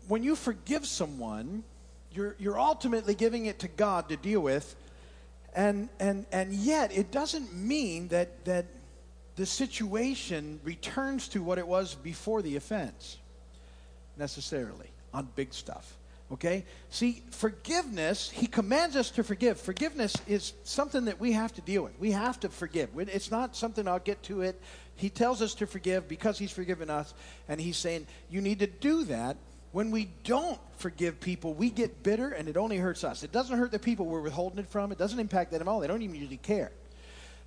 When 0.09 0.23
you 0.23 0.37
forgive 0.37 0.87
someone, 0.87 1.65
you're, 2.13 2.37
you're 2.39 2.59
ultimately 2.59 3.15
giving 3.15 3.47
it 3.47 3.59
to 3.61 3.69
God 3.69 4.09
to 4.09 4.17
deal 4.17 4.41
with. 4.41 4.75
And, 5.55 5.89
and, 5.99 6.27
and 6.33 6.53
yet, 6.53 6.93
it 6.93 7.11
doesn't 7.11 7.55
mean 7.55 8.09
that, 8.09 8.45
that 8.45 8.67
the 9.37 9.47
situation 9.47 10.61
returns 10.65 11.29
to 11.29 11.43
what 11.43 11.59
it 11.59 11.67
was 11.67 11.95
before 11.95 12.43
the 12.43 12.57
offense 12.57 13.19
necessarily 14.17 14.91
on 15.13 15.29
big 15.35 15.53
stuff. 15.53 15.97
Okay? 16.33 16.65
See, 16.91 17.23
forgiveness, 17.31 18.29
he 18.29 18.47
commands 18.47 18.97
us 18.97 19.11
to 19.13 19.23
forgive. 19.23 19.61
Forgiveness 19.61 20.17
is 20.27 20.55
something 20.65 21.05
that 21.05 21.21
we 21.21 21.33
have 21.33 21.53
to 21.55 21.61
deal 21.61 21.85
with. 21.85 21.99
We 22.01 22.11
have 22.13 22.41
to 22.41 22.49
forgive. 22.49 22.91
It's 22.97 23.31
not 23.31 23.55
something 23.55 23.87
I'll 23.87 23.99
get 23.99 24.23
to 24.25 24.43
it. 24.43 24.61
He 24.97 25.09
tells 25.11 25.41
us 25.43 25.55
to 25.55 25.67
forgive 25.67 26.09
because 26.09 26.39
he's 26.39 26.51
forgiven 26.51 26.91
us. 26.91 27.15
And 27.49 27.61
he's 27.61 27.77
saying, 27.77 28.07
you 28.31 28.41
need 28.41 28.59
to 28.59 28.67
do 28.67 29.05
that. 29.05 29.37
When 29.77 29.91
we 29.91 30.09
don't 30.25 30.59
forgive 30.79 31.21
people, 31.21 31.53
we 31.53 31.69
get 31.69 32.03
bitter 32.03 32.31
and 32.31 32.49
it 32.49 32.57
only 32.57 32.79
hurts 32.79 33.05
us. 33.05 33.23
It 33.23 33.31
doesn't 33.31 33.59
hurt 33.59 33.71
the 33.71 33.79
people 33.79 34.07
we're 34.07 34.23
withholding 34.23 34.59
it 34.59 34.69
from. 34.69 34.91
It 34.91 34.97
doesn't 34.97 35.19
impact 35.19 35.51
them 35.51 35.61
at 35.61 35.69
all. 35.69 35.81
They 35.81 35.87
don't 35.87 36.01
even 36.01 36.17
usually 36.17 36.39
care. 36.39 36.73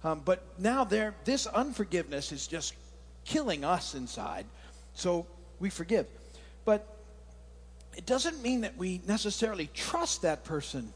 Um, 0.04 0.22
but 0.24 0.44
now 0.60 0.84
this 0.84 1.48
unforgiveness 1.48 2.32
is 2.32 2.46
just 2.46 2.76
killing 3.26 3.66
us 3.66 3.96
inside. 3.96 4.46
So 4.94 5.26
we 5.60 5.72
forgive. 5.72 6.06
But 6.66 6.86
it 7.98 8.06
doesn't 8.06 8.44
mean 8.44 8.62
that 8.62 8.78
we 8.78 9.02
necessarily 9.08 9.68
trust 9.74 10.22
that 10.22 10.44
person. 10.44 10.94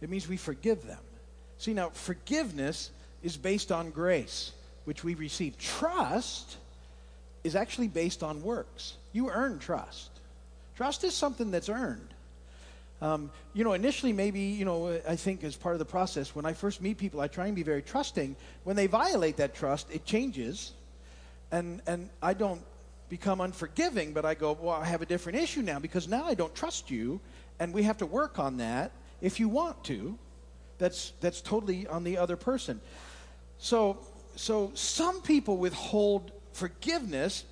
It 0.00 0.08
means 0.08 0.28
we 0.28 0.36
forgive 0.36 0.86
them. 0.86 1.02
See, 1.58 1.74
now, 1.74 1.88
forgiveness 1.88 2.92
is 3.24 3.36
based 3.36 3.72
on 3.72 3.90
grace, 3.90 4.52
which 4.84 5.02
we 5.02 5.16
receive. 5.16 5.58
Trust 5.58 6.58
is 7.44 7.56
actually 7.56 7.88
based 7.88 8.22
on 8.22 8.42
works. 8.42 8.94
You 9.12 9.30
earn 9.30 9.58
trust. 9.58 10.10
Trust 10.76 11.04
is 11.04 11.14
something 11.14 11.50
that's 11.50 11.68
earned. 11.68 12.08
Um, 13.02 13.30
you 13.54 13.64
know, 13.64 13.72
initially, 13.72 14.12
maybe, 14.12 14.40
you 14.40 14.64
know, 14.64 15.00
I 15.08 15.16
think 15.16 15.42
as 15.42 15.56
part 15.56 15.74
of 15.74 15.78
the 15.78 15.86
process, 15.86 16.34
when 16.34 16.44
I 16.44 16.52
first 16.52 16.82
meet 16.82 16.98
people, 16.98 17.20
I 17.20 17.28
try 17.28 17.46
and 17.46 17.56
be 17.56 17.62
very 17.62 17.82
trusting. 17.82 18.36
When 18.64 18.76
they 18.76 18.86
violate 18.86 19.38
that 19.38 19.54
trust, 19.54 19.86
it 19.90 20.04
changes. 20.04 20.72
And, 21.50 21.80
and 21.86 22.10
I 22.22 22.34
don't 22.34 22.60
become 23.08 23.40
unforgiving, 23.40 24.12
but 24.12 24.24
I 24.24 24.34
go, 24.34 24.56
well, 24.60 24.76
I 24.76 24.84
have 24.84 25.02
a 25.02 25.06
different 25.06 25.38
issue 25.38 25.62
now 25.62 25.78
because 25.78 26.08
now 26.08 26.24
I 26.24 26.34
don't 26.34 26.54
trust 26.54 26.90
you, 26.90 27.20
and 27.58 27.72
we 27.72 27.82
have 27.84 27.98
to 27.98 28.06
work 28.06 28.38
on 28.38 28.58
that 28.58 28.92
if 29.20 29.40
you 29.40 29.48
want 29.48 29.82
to. 29.84 30.18
That's, 30.78 31.12
that's 31.20 31.40
totally 31.40 31.86
on 31.86 32.04
the 32.04 32.16
other 32.16 32.36
person. 32.36 32.80
So, 33.58 33.98
so 34.36 34.72
some 34.74 35.20
people 35.20 35.58
withhold 35.58 36.32
forgiveness 36.52 37.44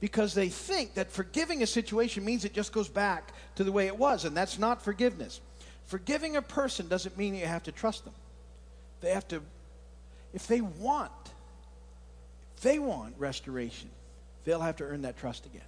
because 0.00 0.34
they 0.34 0.48
think 0.48 0.94
that 0.94 1.10
forgiving 1.10 1.62
a 1.62 1.66
situation 1.66 2.24
means 2.24 2.44
it 2.44 2.52
just 2.52 2.72
goes 2.72 2.88
back 2.88 3.32
to 3.54 3.64
the 3.64 3.72
way 3.72 3.86
it 3.86 3.96
was, 3.96 4.24
and 4.24 4.36
that's 4.36 4.58
not 4.58 4.82
forgiveness. 4.82 5.40
Forgiving 5.86 6.36
a 6.36 6.42
person 6.42 6.88
doesn't 6.88 7.16
mean 7.16 7.34
you 7.34 7.46
have 7.46 7.62
to 7.64 7.72
trust 7.72 8.04
them. 8.04 8.14
They 9.00 9.10
have 9.12 9.26
to, 9.28 9.42
if 10.34 10.46
they 10.46 10.60
want, 10.60 11.12
if 12.56 12.62
they 12.62 12.78
want 12.78 13.14
restoration, 13.18 13.88
they'll 14.44 14.60
have 14.60 14.76
to 14.76 14.84
earn 14.84 15.02
that 15.02 15.16
trust 15.16 15.46
again. 15.46 15.62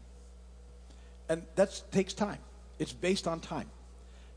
And 1.28 1.42
that 1.56 1.82
takes 1.90 2.14
time. 2.14 2.38
It's 2.78 2.92
based 2.92 3.26
on 3.26 3.40
time. 3.40 3.68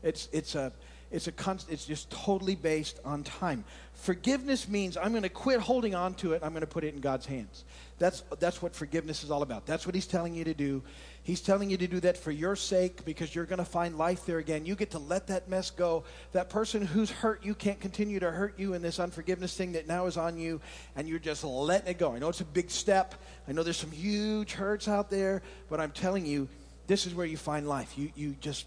It's, 0.02 0.28
it's, 0.32 0.54
a, 0.54 0.72
it's, 1.12 1.26
a 1.26 1.32
const, 1.32 1.70
it's 1.70 1.84
just 1.84 2.10
totally 2.10 2.56
based 2.56 2.98
on 3.04 3.22
time. 3.22 3.64
Forgiveness 3.92 4.66
means 4.66 4.96
I'm 4.96 5.10
going 5.10 5.22
to 5.22 5.28
quit 5.28 5.60
holding 5.60 5.94
on 5.94 6.14
to 6.14 6.32
it. 6.32 6.42
I'm 6.42 6.50
going 6.50 6.62
to 6.62 6.66
put 6.66 6.84
it 6.84 6.94
in 6.94 7.00
God's 7.00 7.26
hands. 7.26 7.64
That's, 7.98 8.22
that's 8.40 8.62
what 8.62 8.74
forgiveness 8.74 9.22
is 9.22 9.30
all 9.30 9.42
about. 9.42 9.66
That's 9.66 9.86
what 9.86 9.94
He's 9.94 10.06
telling 10.06 10.34
you 10.34 10.44
to 10.44 10.54
do. 10.54 10.82
He's 11.22 11.40
telling 11.40 11.70
you 11.70 11.76
to 11.76 11.86
do 11.86 12.00
that 12.00 12.16
for 12.16 12.32
your 12.32 12.56
sake 12.56 13.04
because 13.04 13.32
you're 13.32 13.44
going 13.44 13.58
to 13.58 13.64
find 13.64 13.96
life 13.96 14.26
there 14.26 14.38
again. 14.38 14.66
You 14.66 14.74
get 14.74 14.90
to 14.92 14.98
let 14.98 15.28
that 15.28 15.48
mess 15.48 15.70
go. 15.70 16.02
That 16.32 16.48
person 16.48 16.84
who's 16.84 17.10
hurt 17.10 17.44
you 17.44 17.54
can't 17.54 17.78
continue 17.78 18.18
to 18.18 18.30
hurt 18.30 18.58
you 18.58 18.74
in 18.74 18.82
this 18.82 18.98
unforgiveness 18.98 19.54
thing 19.54 19.72
that 19.72 19.86
now 19.86 20.06
is 20.06 20.16
on 20.16 20.36
you, 20.38 20.60
and 20.96 21.06
you're 21.06 21.20
just 21.20 21.44
letting 21.44 21.88
it 21.88 21.98
go. 21.98 22.12
I 22.14 22.18
know 22.18 22.30
it's 22.30 22.40
a 22.40 22.44
big 22.44 22.70
step. 22.70 23.14
I 23.46 23.52
know 23.52 23.62
there's 23.62 23.76
some 23.76 23.92
huge 23.92 24.52
hurts 24.52 24.88
out 24.88 25.10
there, 25.10 25.42
but 25.68 25.78
I'm 25.78 25.92
telling 25.92 26.26
you, 26.26 26.48
this 26.86 27.06
is 27.06 27.14
where 27.14 27.26
you 27.26 27.36
find 27.36 27.68
life. 27.68 27.96
You, 27.96 28.10
you 28.16 28.34
just, 28.40 28.66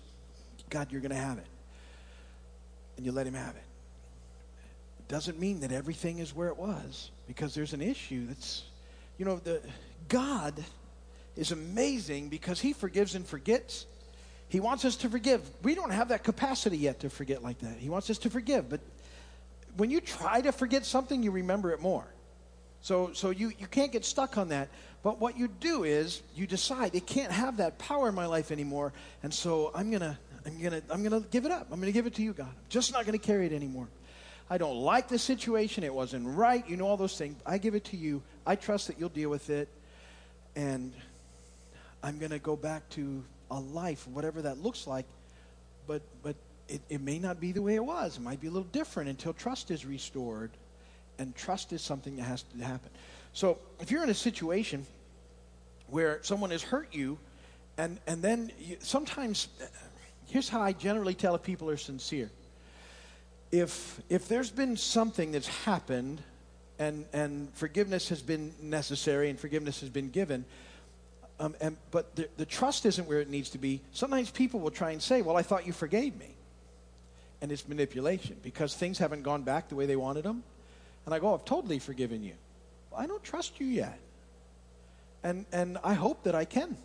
God, 0.70 0.92
you're 0.92 1.02
going 1.02 1.10
to 1.10 1.18
have 1.18 1.40
it. 1.40 1.48
And 2.98 3.06
you 3.06 3.12
let 3.12 3.28
Him 3.28 3.34
have 3.34 3.56
it. 3.56 3.64
It 5.00 5.08
doesn't 5.08 5.40
mean 5.40 5.60
that 5.60 5.72
everything 5.72 6.20
is 6.20 6.36
where 6.36 6.48
it 6.48 6.58
was 6.58 7.12
because 7.28 7.54
there's 7.54 7.74
an 7.74 7.82
issue 7.82 8.28
that's, 8.28 8.64
you 9.18 9.26
know, 9.26 9.38
the 9.38 9.62
God 10.08 10.64
is 11.36 11.52
amazing 11.52 12.30
because 12.30 12.60
he 12.60 12.74
forgives 12.74 13.16
and 13.16 13.26
forgets. 13.26 13.86
He 14.50 14.60
wants 14.60 14.86
us 14.86 14.96
to 14.98 15.10
forgive. 15.10 15.42
We 15.64 15.76
don't 15.76 15.92
have 15.92 16.10
that 16.10 16.24
capacity 16.24 16.78
yet 16.78 17.02
to 17.02 17.10
forget 17.10 17.44
like 17.44 17.60
that. 17.60 17.78
He 17.78 17.90
wants 17.90 18.10
us 18.10 18.18
to 18.20 18.30
forgive. 18.30 18.70
But 18.70 18.80
when 19.78 19.90
you 19.90 20.00
try 20.00 20.42
to 20.42 20.52
forget 20.52 20.86
something, 20.86 21.22
you 21.22 21.32
remember 21.32 21.72
it 21.72 21.82
more. 21.82 22.06
So, 22.82 23.12
so 23.14 23.32
you, 23.32 23.52
you 23.60 23.68
can't 23.68 23.92
get 23.92 24.06
stuck 24.06 24.38
on 24.38 24.50
that. 24.50 24.70
But 25.04 25.20
what 25.20 25.38
you 25.38 25.48
do 25.48 25.84
is 25.84 26.22
you 26.36 26.48
decide 26.48 26.96
it 26.96 27.06
can't 27.06 27.32
have 27.32 27.58
that 27.58 27.78
power 27.78 28.10
in 28.10 28.16
my 28.16 28.26
life 28.28 28.52
anymore. 28.52 28.94
And 29.24 29.34
so 29.34 29.72
I'm 29.76 29.92
gonna 29.92 30.18
I'm 30.46 30.62
gonna 30.62 30.82
I'm 30.90 31.04
gonna 31.04 31.22
give 31.32 31.46
it 31.46 31.52
up. 31.52 31.68
I'm 31.72 31.80
gonna 31.80 31.92
give 31.92 32.08
it 32.08 32.16
to 32.16 32.22
you, 32.22 32.34
God. 32.34 32.48
I'm 32.48 32.70
just 32.70 32.94
not 32.94 33.06
gonna 33.06 33.18
carry 33.18 33.46
it 33.46 33.54
anymore. 33.54 33.88
I 34.50 34.58
don't 34.58 34.78
like 34.78 35.08
the 35.08 35.18
situation. 35.18 35.84
It 35.84 35.94
wasn't 35.94 36.28
right. 36.28 36.68
You 36.70 36.78
know 36.78 36.86
all 36.86 36.98
those 36.98 37.18
things. 37.18 37.36
I 37.46 37.58
give 37.58 37.74
it 37.74 37.86
to 37.86 37.98
you. 37.98 38.22
I 38.46 38.56
trust 38.56 38.88
that 38.88 39.00
you'll 39.00 39.10
deal 39.10 39.30
with 39.30 39.50
it. 39.50 39.68
And 40.56 40.94
I'm 42.04 42.20
going 42.20 42.32
to 42.32 42.40
go 42.40 42.56
back 42.56 42.88
to 42.92 43.24
a 43.50 43.60
life, 43.60 44.08
whatever 44.08 44.44
that 44.44 44.62
looks 44.62 44.86
like, 44.86 45.06
but, 45.88 46.04
but 46.22 46.36
it, 46.68 46.82
it 46.90 47.02
may 47.02 47.18
not 47.18 47.40
be 47.40 47.52
the 47.52 47.62
way 47.62 47.76
it 47.76 47.84
was. 47.84 48.18
It 48.18 48.22
might 48.22 48.40
be 48.40 48.48
a 48.48 48.52
little 48.52 48.70
different 48.72 49.10
until 49.10 49.34
trust 49.34 49.72
is 49.72 49.86
restored, 49.86 50.52
and 51.18 51.36
trust 51.36 51.74
is 51.74 51.82
something 51.82 52.18
that 52.18 52.24
has 52.24 52.44
to 52.44 52.64
happen. 52.64 52.92
So 53.34 53.58
if 53.80 53.90
you're 53.90 54.04
in 54.04 54.10
a 54.10 54.14
situation 54.14 54.86
where 55.88 56.20
someone 56.22 56.52
has 56.52 56.62
hurt 56.62 56.94
you, 56.94 57.18
and, 57.78 58.00
and 58.06 58.22
then 58.22 58.52
you, 58.60 58.78
sometimes, 58.80 59.48
here's 60.28 60.50
how 60.50 60.62
I 60.62 60.72
generally 60.72 61.14
tell 61.14 61.36
if 61.36 61.44
people 61.44 61.70
are 61.70 61.78
sincere. 61.78 62.30
If, 63.52 64.02
if 64.10 64.28
there's 64.28 64.52
been 64.52 64.76
something 64.78 65.32
that's 65.32 65.48
happened 65.48 66.22
and, 66.80 67.06
and 67.14 67.54
forgiveness 67.54 68.10
has 68.10 68.22
been 68.22 68.54
necessary 68.62 69.30
and 69.30 69.40
forgiveness 69.40 69.80
has 69.82 69.90
been 69.90 70.10
given, 70.10 70.46
um, 71.40 71.56
and, 71.60 71.78
but 71.92 72.16
the, 72.16 72.30
the 72.38 72.46
trust 72.46 72.86
isn't 72.86 73.08
where 73.08 73.20
it 73.20 73.30
needs 73.30 73.50
to 73.52 73.58
be. 73.58 73.82
Sometimes 73.92 74.32
people 74.32 74.60
will 74.60 74.72
try 74.72 74.92
and 74.92 75.02
say, 75.02 75.22
Well, 75.22 75.38
I 75.38 75.42
thought 75.42 75.68
you 75.68 75.74
forgave 75.74 76.18
me. 76.18 76.30
And 77.42 77.52
it's 77.52 77.68
manipulation 77.68 78.38
because 78.42 78.74
things 78.74 78.98
haven't 78.98 79.24
gone 79.24 79.44
back 79.44 79.68
the 79.68 79.76
way 79.76 79.86
they 79.86 79.98
wanted 79.98 80.24
them. 80.24 80.44
And 81.06 81.14
I 81.14 81.20
go, 81.20 81.34
I've 81.34 81.46
totally 81.46 81.80
forgiven 81.80 82.24
you. 82.24 82.34
Well, 82.90 83.02
I 83.02 83.06
don't 83.06 83.24
trust 83.24 83.60
you 83.60 83.68
yet. 83.68 84.00
And, 85.24 85.46
and 85.52 85.78
I 85.84 85.94
hope 85.94 86.24
that 86.24 86.34
I 86.34 86.46
can. 86.46 86.78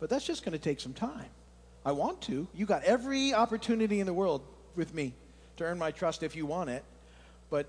But 0.00 0.10
that's 0.10 0.26
just 0.26 0.44
going 0.44 0.52
to 0.52 0.58
take 0.58 0.80
some 0.80 0.92
time. 0.92 1.30
I 1.84 1.92
want 1.92 2.22
to. 2.22 2.48
You 2.54 2.66
got 2.66 2.82
every 2.84 3.34
opportunity 3.34 4.00
in 4.00 4.06
the 4.06 4.14
world 4.14 4.42
with 4.74 4.94
me 4.94 5.12
to 5.56 5.64
earn 5.64 5.78
my 5.78 5.90
trust 5.90 6.22
if 6.22 6.34
you 6.34 6.46
want 6.46 6.70
it. 6.70 6.82
But 7.50 7.66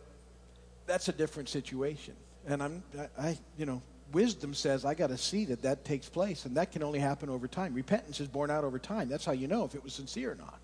that's 0.87 1.09
a 1.09 1.11
different 1.11 1.49
situation. 1.49 2.15
And 2.47 2.61
I'm, 2.61 2.83
I, 3.19 3.37
you 3.57 3.65
know, 3.65 3.81
wisdom 4.11 4.53
says, 4.53 4.85
I 4.85 4.93
got 4.93 5.07
to 5.07 5.17
see 5.17 5.45
that 5.45 5.61
that 5.63 5.83
takes 5.83 6.07
place, 6.07 6.45
and 6.45 6.57
that 6.57 6.71
can 6.71 6.83
only 6.83 6.99
happen 6.99 7.29
over 7.29 7.47
time. 7.47 7.73
Repentance 7.73 8.19
is 8.19 8.27
born 8.27 8.51
out 8.51 8.63
over 8.63 8.79
time. 8.79 9.09
That's 9.09 9.25
how 9.25 9.31
you 9.31 9.47
know 9.47 9.65
if 9.65 9.75
it 9.75 9.83
was 9.83 9.93
sincere 9.93 10.31
or 10.31 10.35
not. 10.35 10.59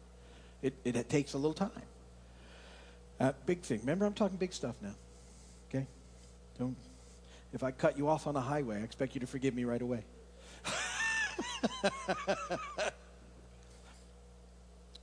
It, 0.61 0.73
it, 0.85 0.95
it 0.95 1.09
takes 1.09 1.33
a 1.33 1.37
little 1.37 1.53
time. 1.53 1.71
Uh, 3.19 3.33
big 3.45 3.61
thing. 3.61 3.79
Remember, 3.79 4.05
I'm 4.05 4.13
talking 4.13 4.37
big 4.37 4.53
stuff 4.53 4.75
now. 4.81 4.93
Okay? 5.69 5.85
Don't. 6.59 6.75
If 7.53 7.63
I 7.63 7.71
cut 7.71 7.97
you 7.97 8.07
off 8.07 8.27
on 8.27 8.33
the 8.33 8.41
highway, 8.41 8.77
I 8.77 8.83
expect 8.83 9.15
you 9.15 9.21
to 9.21 9.27
forgive 9.27 9.53
me 9.53 9.65
right 9.65 9.81
away. 9.81 10.03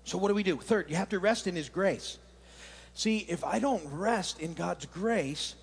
so, 0.09 0.19
what 0.19 0.29
do 0.29 0.35
we 0.35 0.43
do? 0.43 0.57
Third, 0.57 0.91
you 0.91 0.97
have 0.97 1.11
to 1.11 1.19
rest 1.19 1.47
in 1.47 1.55
His 1.55 1.69
grace. 1.69 2.19
See, 2.95 3.19
if 3.29 3.45
I 3.45 3.59
don't 3.59 3.85
rest 3.93 4.41
in 4.41 4.55
God's 4.55 4.87
grace, 4.87 5.55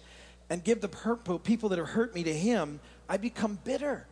and 0.49 0.63
give 0.63 0.81
the 0.81 1.39
people 1.43 1.69
that 1.69 1.79
have 1.79 1.89
hurt 1.89 2.13
me 2.13 2.23
to 2.23 2.33
him, 2.33 2.79
I 3.09 3.17
become 3.17 3.59
bitter. 3.63 4.05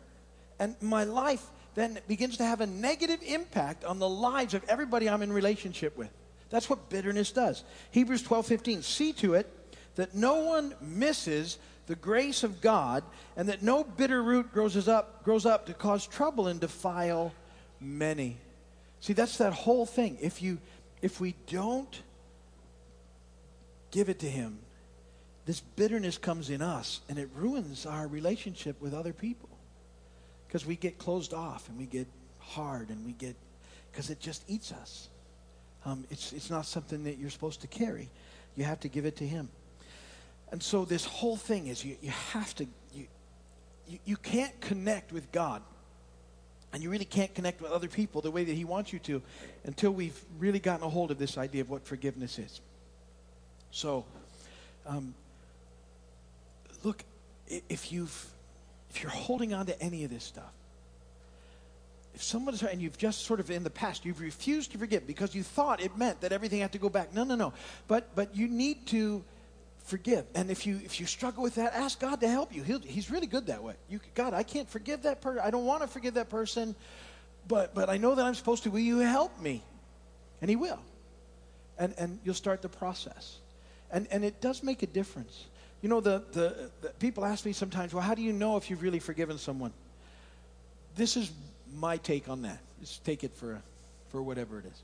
And 0.58 0.76
my 0.80 1.04
life 1.04 1.44
then 1.74 1.98
begins 2.06 2.36
to 2.38 2.44
have 2.44 2.60
a 2.60 2.66
negative 2.66 3.20
impact 3.24 3.84
on 3.84 3.98
the 3.98 4.08
lives 4.08 4.54
of 4.54 4.64
everybody 4.68 5.08
I'm 5.08 5.22
in 5.22 5.32
relationship 5.32 5.96
with. 5.96 6.10
That's 6.50 6.70
what 6.70 6.88
bitterness 6.88 7.32
does. 7.32 7.64
Hebrews 7.90 8.22
12 8.22 8.46
15. 8.46 8.82
See 8.82 9.12
to 9.14 9.34
it 9.34 9.50
that 9.96 10.14
no 10.14 10.36
one 10.36 10.74
misses 10.80 11.58
the 11.86 11.96
grace 11.96 12.44
of 12.44 12.60
God 12.60 13.04
and 13.36 13.48
that 13.48 13.62
no 13.62 13.84
bitter 13.84 14.22
root 14.22 14.52
grows 14.52 14.88
up, 14.88 15.24
grows 15.24 15.46
up 15.46 15.66
to 15.66 15.74
cause 15.74 16.06
trouble 16.06 16.46
and 16.46 16.60
defile 16.60 17.32
many. 17.80 18.38
See, 19.00 19.12
that's 19.12 19.38
that 19.38 19.52
whole 19.52 19.86
thing. 19.86 20.18
If, 20.20 20.42
you, 20.42 20.58
if 21.02 21.20
we 21.20 21.34
don't 21.46 22.02
give 23.90 24.08
it 24.08 24.20
to 24.20 24.28
Him, 24.28 24.58
this 25.46 25.60
bitterness 25.60 26.16
comes 26.16 26.50
in 26.50 26.62
us 26.62 27.00
and 27.08 27.18
it 27.18 27.28
ruins 27.34 27.84
our 27.86 28.06
relationship 28.06 28.80
with 28.80 28.94
other 28.94 29.12
people. 29.12 29.48
Because 30.46 30.64
we 30.64 30.76
get 30.76 30.98
closed 30.98 31.34
off 31.34 31.68
and 31.68 31.76
we 31.76 31.86
get 31.86 32.06
hard 32.38 32.88
and 32.90 33.04
we 33.04 33.12
get 33.12 33.36
because 33.90 34.10
it 34.10 34.20
just 34.20 34.42
eats 34.48 34.72
us. 34.72 35.08
Um, 35.84 36.04
it's, 36.10 36.32
it's 36.32 36.50
not 36.50 36.66
something 36.66 37.04
that 37.04 37.18
you're 37.18 37.30
supposed 37.30 37.60
to 37.60 37.66
carry. 37.66 38.10
You 38.56 38.64
have 38.64 38.80
to 38.80 38.88
give 38.88 39.04
it 39.04 39.16
to 39.16 39.26
him. 39.26 39.48
And 40.50 40.62
so 40.62 40.84
this 40.84 41.04
whole 41.04 41.36
thing 41.36 41.68
is 41.68 41.84
you, 41.84 41.96
you 42.00 42.10
have 42.10 42.54
to 42.56 42.66
you, 42.92 43.06
you, 43.88 43.98
you 44.04 44.16
can't 44.16 44.58
connect 44.60 45.12
with 45.12 45.30
god 45.32 45.62
and 46.74 46.82
you 46.82 46.90
really 46.90 47.06
can't 47.06 47.34
connect 47.34 47.62
with 47.62 47.72
other 47.72 47.88
people 47.88 48.20
the 48.20 48.30
way 48.30 48.44
that 48.44 48.52
he 48.52 48.64
wants 48.64 48.92
you 48.92 48.98
to 48.98 49.22
until 49.64 49.92
we've 49.92 50.20
really 50.38 50.58
gotten 50.58 50.84
a 50.84 50.88
hold 50.90 51.10
of 51.10 51.18
this 51.18 51.38
idea 51.38 51.62
of 51.62 51.70
what 51.70 51.86
forgiveness 51.86 52.38
is 52.38 52.60
so 53.70 54.04
um, 54.86 55.14
look, 56.84 57.02
if 57.68 57.90
you've 57.90 58.30
if 58.90 59.02
you're 59.02 59.10
holding 59.10 59.52
on 59.52 59.66
to 59.66 59.82
any 59.82 60.04
of 60.04 60.10
this 60.10 60.22
stuff, 60.22 60.52
if 62.14 62.22
someone's 62.22 62.62
and 62.62 62.80
you've 62.80 62.96
just 62.96 63.22
sort 63.22 63.40
of 63.40 63.50
in 63.50 63.64
the 63.64 63.70
past 63.70 64.04
you've 64.04 64.20
refused 64.20 64.72
to 64.72 64.78
forgive 64.78 65.06
because 65.06 65.34
you 65.34 65.42
thought 65.42 65.80
it 65.80 65.96
meant 65.96 66.20
that 66.20 66.32
everything 66.32 66.60
had 66.60 66.72
to 66.72 66.78
go 66.78 66.88
back. 66.88 67.12
No, 67.12 67.24
no, 67.24 67.34
no. 67.34 67.52
But 67.88 68.14
but 68.14 68.36
you 68.36 68.46
need 68.46 68.86
to 68.88 69.24
forgive. 69.84 70.26
And 70.34 70.50
if 70.50 70.66
you 70.66 70.80
if 70.84 71.00
you 71.00 71.06
struggle 71.06 71.42
with 71.42 71.54
that, 71.54 71.74
ask 71.74 72.00
God 72.00 72.20
to 72.20 72.28
help 72.28 72.54
you. 72.54 72.62
He'll, 72.62 72.80
he's 72.80 73.10
really 73.10 73.26
good 73.26 73.46
that 73.46 73.62
way. 73.62 73.74
You 73.88 74.00
God, 74.14 74.34
I 74.34 74.42
can't 74.42 74.68
forgive 74.68 75.02
that 75.02 75.20
person. 75.20 75.42
I 75.44 75.50
don't 75.50 75.64
want 75.64 75.82
to 75.82 75.88
forgive 75.88 76.14
that 76.14 76.28
person, 76.28 76.74
but 77.46 77.74
but 77.74 77.88
I 77.88 77.96
know 77.96 78.14
that 78.14 78.24
I'm 78.24 78.34
supposed 78.34 78.64
to. 78.64 78.70
Will 78.70 78.80
you 78.80 78.98
help 78.98 79.40
me? 79.40 79.62
And 80.40 80.50
He 80.50 80.56
will. 80.56 80.80
And 81.78 81.94
and 81.98 82.18
you'll 82.24 82.34
start 82.34 82.62
the 82.62 82.68
process. 82.68 83.38
And 83.90 84.08
and 84.10 84.24
it 84.24 84.40
does 84.40 84.62
make 84.62 84.82
a 84.82 84.86
difference. 84.86 85.46
You 85.82 85.90
know, 85.90 86.00
the, 86.00 86.22
the, 86.32 86.70
the, 86.80 86.88
people 86.98 87.26
ask 87.26 87.44
me 87.44 87.52
sometimes, 87.52 87.92
well, 87.92 88.02
how 88.02 88.14
do 88.14 88.22
you 88.22 88.32
know 88.32 88.56
if 88.56 88.70
you've 88.70 88.80
really 88.80 89.00
forgiven 89.00 89.36
someone? 89.36 89.70
This 90.96 91.14
is 91.14 91.30
my 91.74 91.98
take 91.98 92.30
on 92.30 92.40
that. 92.40 92.58
Just 92.80 93.04
take 93.04 93.22
it 93.22 93.34
for, 93.36 93.60
for 94.08 94.22
whatever 94.22 94.58
it 94.58 94.64
is. 94.64 94.82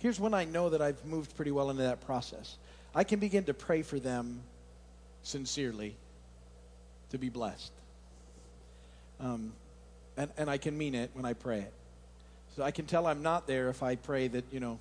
Here's 0.00 0.18
when 0.18 0.34
I 0.34 0.44
know 0.44 0.70
that 0.70 0.82
I've 0.82 1.04
moved 1.04 1.36
pretty 1.36 1.52
well 1.52 1.70
into 1.70 1.84
that 1.84 2.00
process. 2.00 2.56
I 2.94 3.04
can 3.04 3.20
begin 3.20 3.44
to 3.44 3.54
pray 3.54 3.82
for 3.82 3.98
them 3.98 4.40
sincerely 5.22 5.96
to 7.10 7.18
be 7.18 7.28
blessed. 7.28 7.72
Um, 9.20 9.52
and, 10.16 10.30
and 10.36 10.50
I 10.50 10.58
can 10.58 10.76
mean 10.76 10.94
it 10.94 11.10
when 11.14 11.24
I 11.24 11.32
pray 11.32 11.60
it. 11.60 11.72
So 12.56 12.62
I 12.62 12.70
can 12.70 12.84
tell 12.84 13.06
I'm 13.06 13.22
not 13.22 13.46
there 13.46 13.70
if 13.70 13.82
I 13.82 13.96
pray 13.96 14.28
that, 14.28 14.44
you 14.52 14.60
know, 14.60 14.78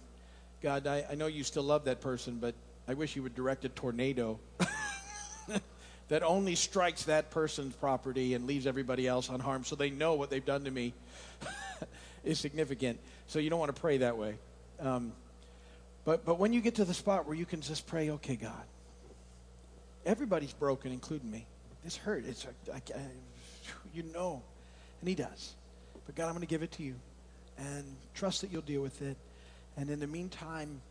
God, 0.61 0.87
I, 0.87 1.05
I 1.09 1.15
know 1.15 1.27
you 1.27 1.43
still 1.43 1.63
love 1.63 1.85
that 1.85 2.01
person, 2.01 2.37
but 2.39 2.53
I 2.87 2.93
wish 2.95 3.15
you 3.15 3.23
would 3.23 3.35
direct 3.35 3.63
a 3.63 3.69
tornado 3.69 4.39
that 6.09 6.23
only 6.23 6.55
strikes 6.55 7.05
that 7.05 7.31
person's 7.31 7.73
property 7.75 8.33
and 8.33 8.45
leaves 8.45 8.67
everybody 8.67 9.07
else 9.07 9.29
unharmed 9.29 9.65
so 9.65 9.75
they 9.75 9.89
know 9.89 10.15
what 10.15 10.29
they've 10.29 10.45
done 10.45 10.65
to 10.65 10.71
me 10.71 10.93
is 12.25 12.39
significant. 12.39 12.99
So 13.27 13.39
you 13.39 13.49
don't 13.49 13.59
want 13.59 13.73
to 13.73 13.79
pray 13.79 13.99
that 13.99 14.17
way. 14.17 14.35
Um, 14.81 15.13
but, 16.05 16.25
but 16.25 16.39
when 16.39 16.53
you 16.53 16.61
get 16.61 16.75
to 16.75 16.85
the 16.85 16.93
spot 16.93 17.27
where 17.27 17.35
you 17.35 17.45
can 17.45 17.61
just 17.61 17.87
pray, 17.87 18.09
okay, 18.09 18.35
God, 18.35 18.63
everybody's 20.05 20.53
broken, 20.53 20.91
including 20.91 21.29
me. 21.29 21.45
This 21.83 21.95
hurt. 21.95 22.25
It's, 22.25 22.45
I, 22.71 22.77
I, 22.77 23.01
you 23.93 24.03
know. 24.13 24.41
And 24.99 25.09
he 25.09 25.15
does. 25.15 25.53
But 26.05 26.15
God, 26.15 26.25
I'm 26.25 26.31
going 26.31 26.41
to 26.41 26.47
give 26.47 26.63
it 26.63 26.71
to 26.73 26.83
you 26.83 26.95
and 27.57 27.83
trust 28.13 28.41
that 28.41 28.51
you'll 28.51 28.61
deal 28.61 28.81
with 28.81 29.01
it. 29.01 29.17
And 29.77 29.89
in 29.89 29.99
the 29.99 30.07
meantime, 30.07 30.81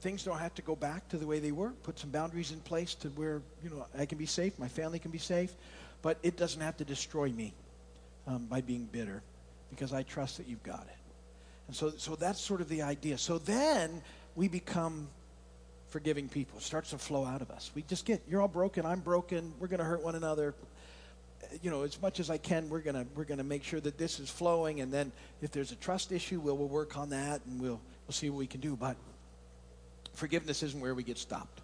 things 0.00 0.24
don't 0.24 0.38
have 0.38 0.54
to 0.54 0.62
go 0.62 0.76
back 0.76 1.08
to 1.08 1.16
the 1.16 1.26
way 1.26 1.38
they 1.38 1.52
were. 1.52 1.70
Put 1.82 1.98
some 1.98 2.10
boundaries 2.10 2.52
in 2.52 2.60
place 2.60 2.94
to 2.96 3.08
where 3.10 3.42
you 3.62 3.70
know 3.70 3.86
I 3.98 4.06
can 4.06 4.18
be 4.18 4.26
safe, 4.26 4.58
my 4.58 4.68
family 4.68 4.98
can 4.98 5.10
be 5.10 5.18
safe, 5.18 5.52
but 6.02 6.18
it 6.22 6.36
doesn't 6.36 6.60
have 6.60 6.76
to 6.78 6.84
destroy 6.84 7.30
me 7.30 7.52
um, 8.26 8.46
by 8.46 8.60
being 8.60 8.84
bitter, 8.84 9.22
because 9.70 9.92
I 9.92 10.02
trust 10.02 10.36
that 10.36 10.46
you've 10.46 10.62
got 10.62 10.86
it. 10.88 10.96
And 11.66 11.76
so, 11.76 11.90
so 11.90 12.14
that's 12.14 12.40
sort 12.40 12.60
of 12.60 12.68
the 12.68 12.82
idea. 12.82 13.18
So 13.18 13.38
then 13.38 14.02
we 14.38 14.46
become 14.46 15.08
forgiving 15.88 16.28
people. 16.28 16.58
It 16.58 16.62
starts 16.62 16.90
to 16.90 16.98
flow 16.98 17.24
out 17.24 17.42
of 17.42 17.50
us. 17.50 17.72
We 17.74 17.82
just 17.82 18.04
get 18.06 18.22
you're 18.28 18.40
all 18.40 18.46
broken, 18.46 18.86
I'm 18.86 19.00
broken. 19.00 19.52
We're 19.58 19.66
going 19.66 19.80
to 19.80 19.84
hurt 19.84 20.02
one 20.02 20.14
another. 20.14 20.54
Uh, 21.42 21.46
you 21.60 21.72
know, 21.72 21.82
as 21.82 22.00
much 22.00 22.20
as 22.20 22.30
I 22.30 22.38
can, 22.38 22.68
we're 22.68 22.80
gonna 22.80 23.04
we're 23.16 23.24
gonna 23.24 23.44
make 23.44 23.64
sure 23.64 23.80
that 23.80 23.98
this 23.98 24.20
is 24.20 24.30
flowing, 24.30 24.80
and 24.80 24.92
then 24.92 25.12
if 25.42 25.50
there's 25.50 25.72
a 25.72 25.76
trust 25.76 26.12
issue, 26.12 26.40
we'll 26.40 26.56
we'll 26.56 26.68
work 26.68 26.96
on 26.96 27.10
that, 27.10 27.40
and 27.46 27.60
we'll 27.60 27.80
we'll 28.06 28.12
see 28.12 28.30
what 28.30 28.38
we 28.38 28.46
can 28.46 28.60
do. 28.60 28.76
But 28.76 28.96
forgiveness 30.14 30.62
isn't 30.62 30.80
where 30.80 30.94
we 30.94 31.02
get 31.02 31.18
stopped. 31.18 31.60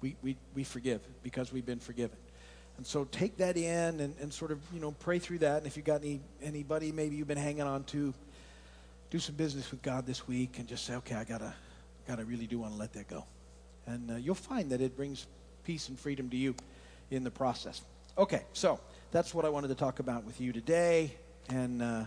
We, 0.00 0.16
we, 0.22 0.36
we 0.54 0.64
forgive 0.64 1.02
because 1.22 1.52
we've 1.52 1.66
been 1.66 1.80
forgiven. 1.80 2.16
And 2.78 2.86
so 2.86 3.04
take 3.04 3.36
that 3.36 3.58
in 3.58 4.00
and, 4.00 4.14
and 4.22 4.32
sort 4.32 4.50
of, 4.50 4.58
you 4.72 4.80
know, 4.80 4.92
pray 4.92 5.18
through 5.18 5.40
that. 5.40 5.58
And 5.58 5.66
if 5.66 5.76
you've 5.76 5.84
got 5.84 6.00
any, 6.00 6.20
anybody 6.42 6.92
maybe 6.92 7.16
you've 7.16 7.28
been 7.28 7.36
hanging 7.36 7.60
on 7.60 7.84
to, 7.84 8.14
do 9.10 9.18
some 9.18 9.34
business 9.34 9.70
with 9.72 9.82
God 9.82 10.06
this 10.06 10.28
week 10.28 10.58
and 10.58 10.68
just 10.68 10.86
say, 10.86 10.94
okay, 10.94 11.16
I 11.16 11.24
gotta, 11.24 11.52
gotta 12.10 12.24
really 12.24 12.46
do 12.46 12.58
want 12.58 12.72
to 12.72 12.78
let 12.78 12.92
that 12.94 13.08
go. 13.08 13.24
And 13.86 14.10
uh, 14.10 14.14
you'll 14.16 14.34
find 14.34 14.70
that 14.72 14.80
it 14.80 14.96
brings 14.96 15.26
peace 15.64 15.88
and 15.88 15.98
freedom 15.98 16.28
to 16.30 16.36
you 16.36 16.54
in 17.10 17.22
the 17.22 17.30
process. 17.30 17.82
Okay, 18.18 18.42
so 18.52 18.80
that's 19.12 19.32
what 19.32 19.44
I 19.44 19.48
wanted 19.48 19.68
to 19.68 19.76
talk 19.76 20.00
about 20.00 20.24
with 20.24 20.40
you 20.40 20.52
today. 20.52 21.14
And, 21.48 21.80
uh, 21.80 22.04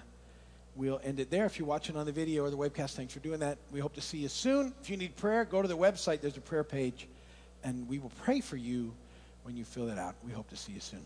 we'll 0.76 1.00
end 1.04 1.20
it 1.20 1.30
there. 1.30 1.46
If 1.46 1.60
you're 1.60 1.68
watching 1.68 1.96
on 1.96 2.06
the 2.06 2.12
video 2.12 2.44
or 2.44 2.50
the 2.50 2.58
webcast, 2.58 2.96
thanks 2.96 3.14
for 3.14 3.20
doing 3.20 3.40
that. 3.40 3.58
We 3.72 3.80
hope 3.80 3.94
to 3.94 4.02
see 4.02 4.18
you 4.18 4.28
soon. 4.28 4.74
If 4.82 4.90
you 4.90 4.98
need 4.98 5.16
prayer, 5.16 5.46
go 5.46 5.62
to 5.62 5.68
the 5.68 5.78
website. 5.78 6.22
There's 6.22 6.38
a 6.38 6.42
prayer 6.42 6.64
page, 6.64 7.08
and 7.64 7.88
we 7.88 8.00
will 8.00 8.12
pray 8.24 8.42
for 8.42 8.58
you 8.58 8.94
when 9.44 9.56
you 9.56 9.66
fill 9.66 9.90
it 9.90 9.98
out. 9.98 10.16
We 10.26 10.32
hope 10.32 10.50
to 10.50 10.58
see 10.58 10.74
you 10.74 10.80
soon. 10.80 11.06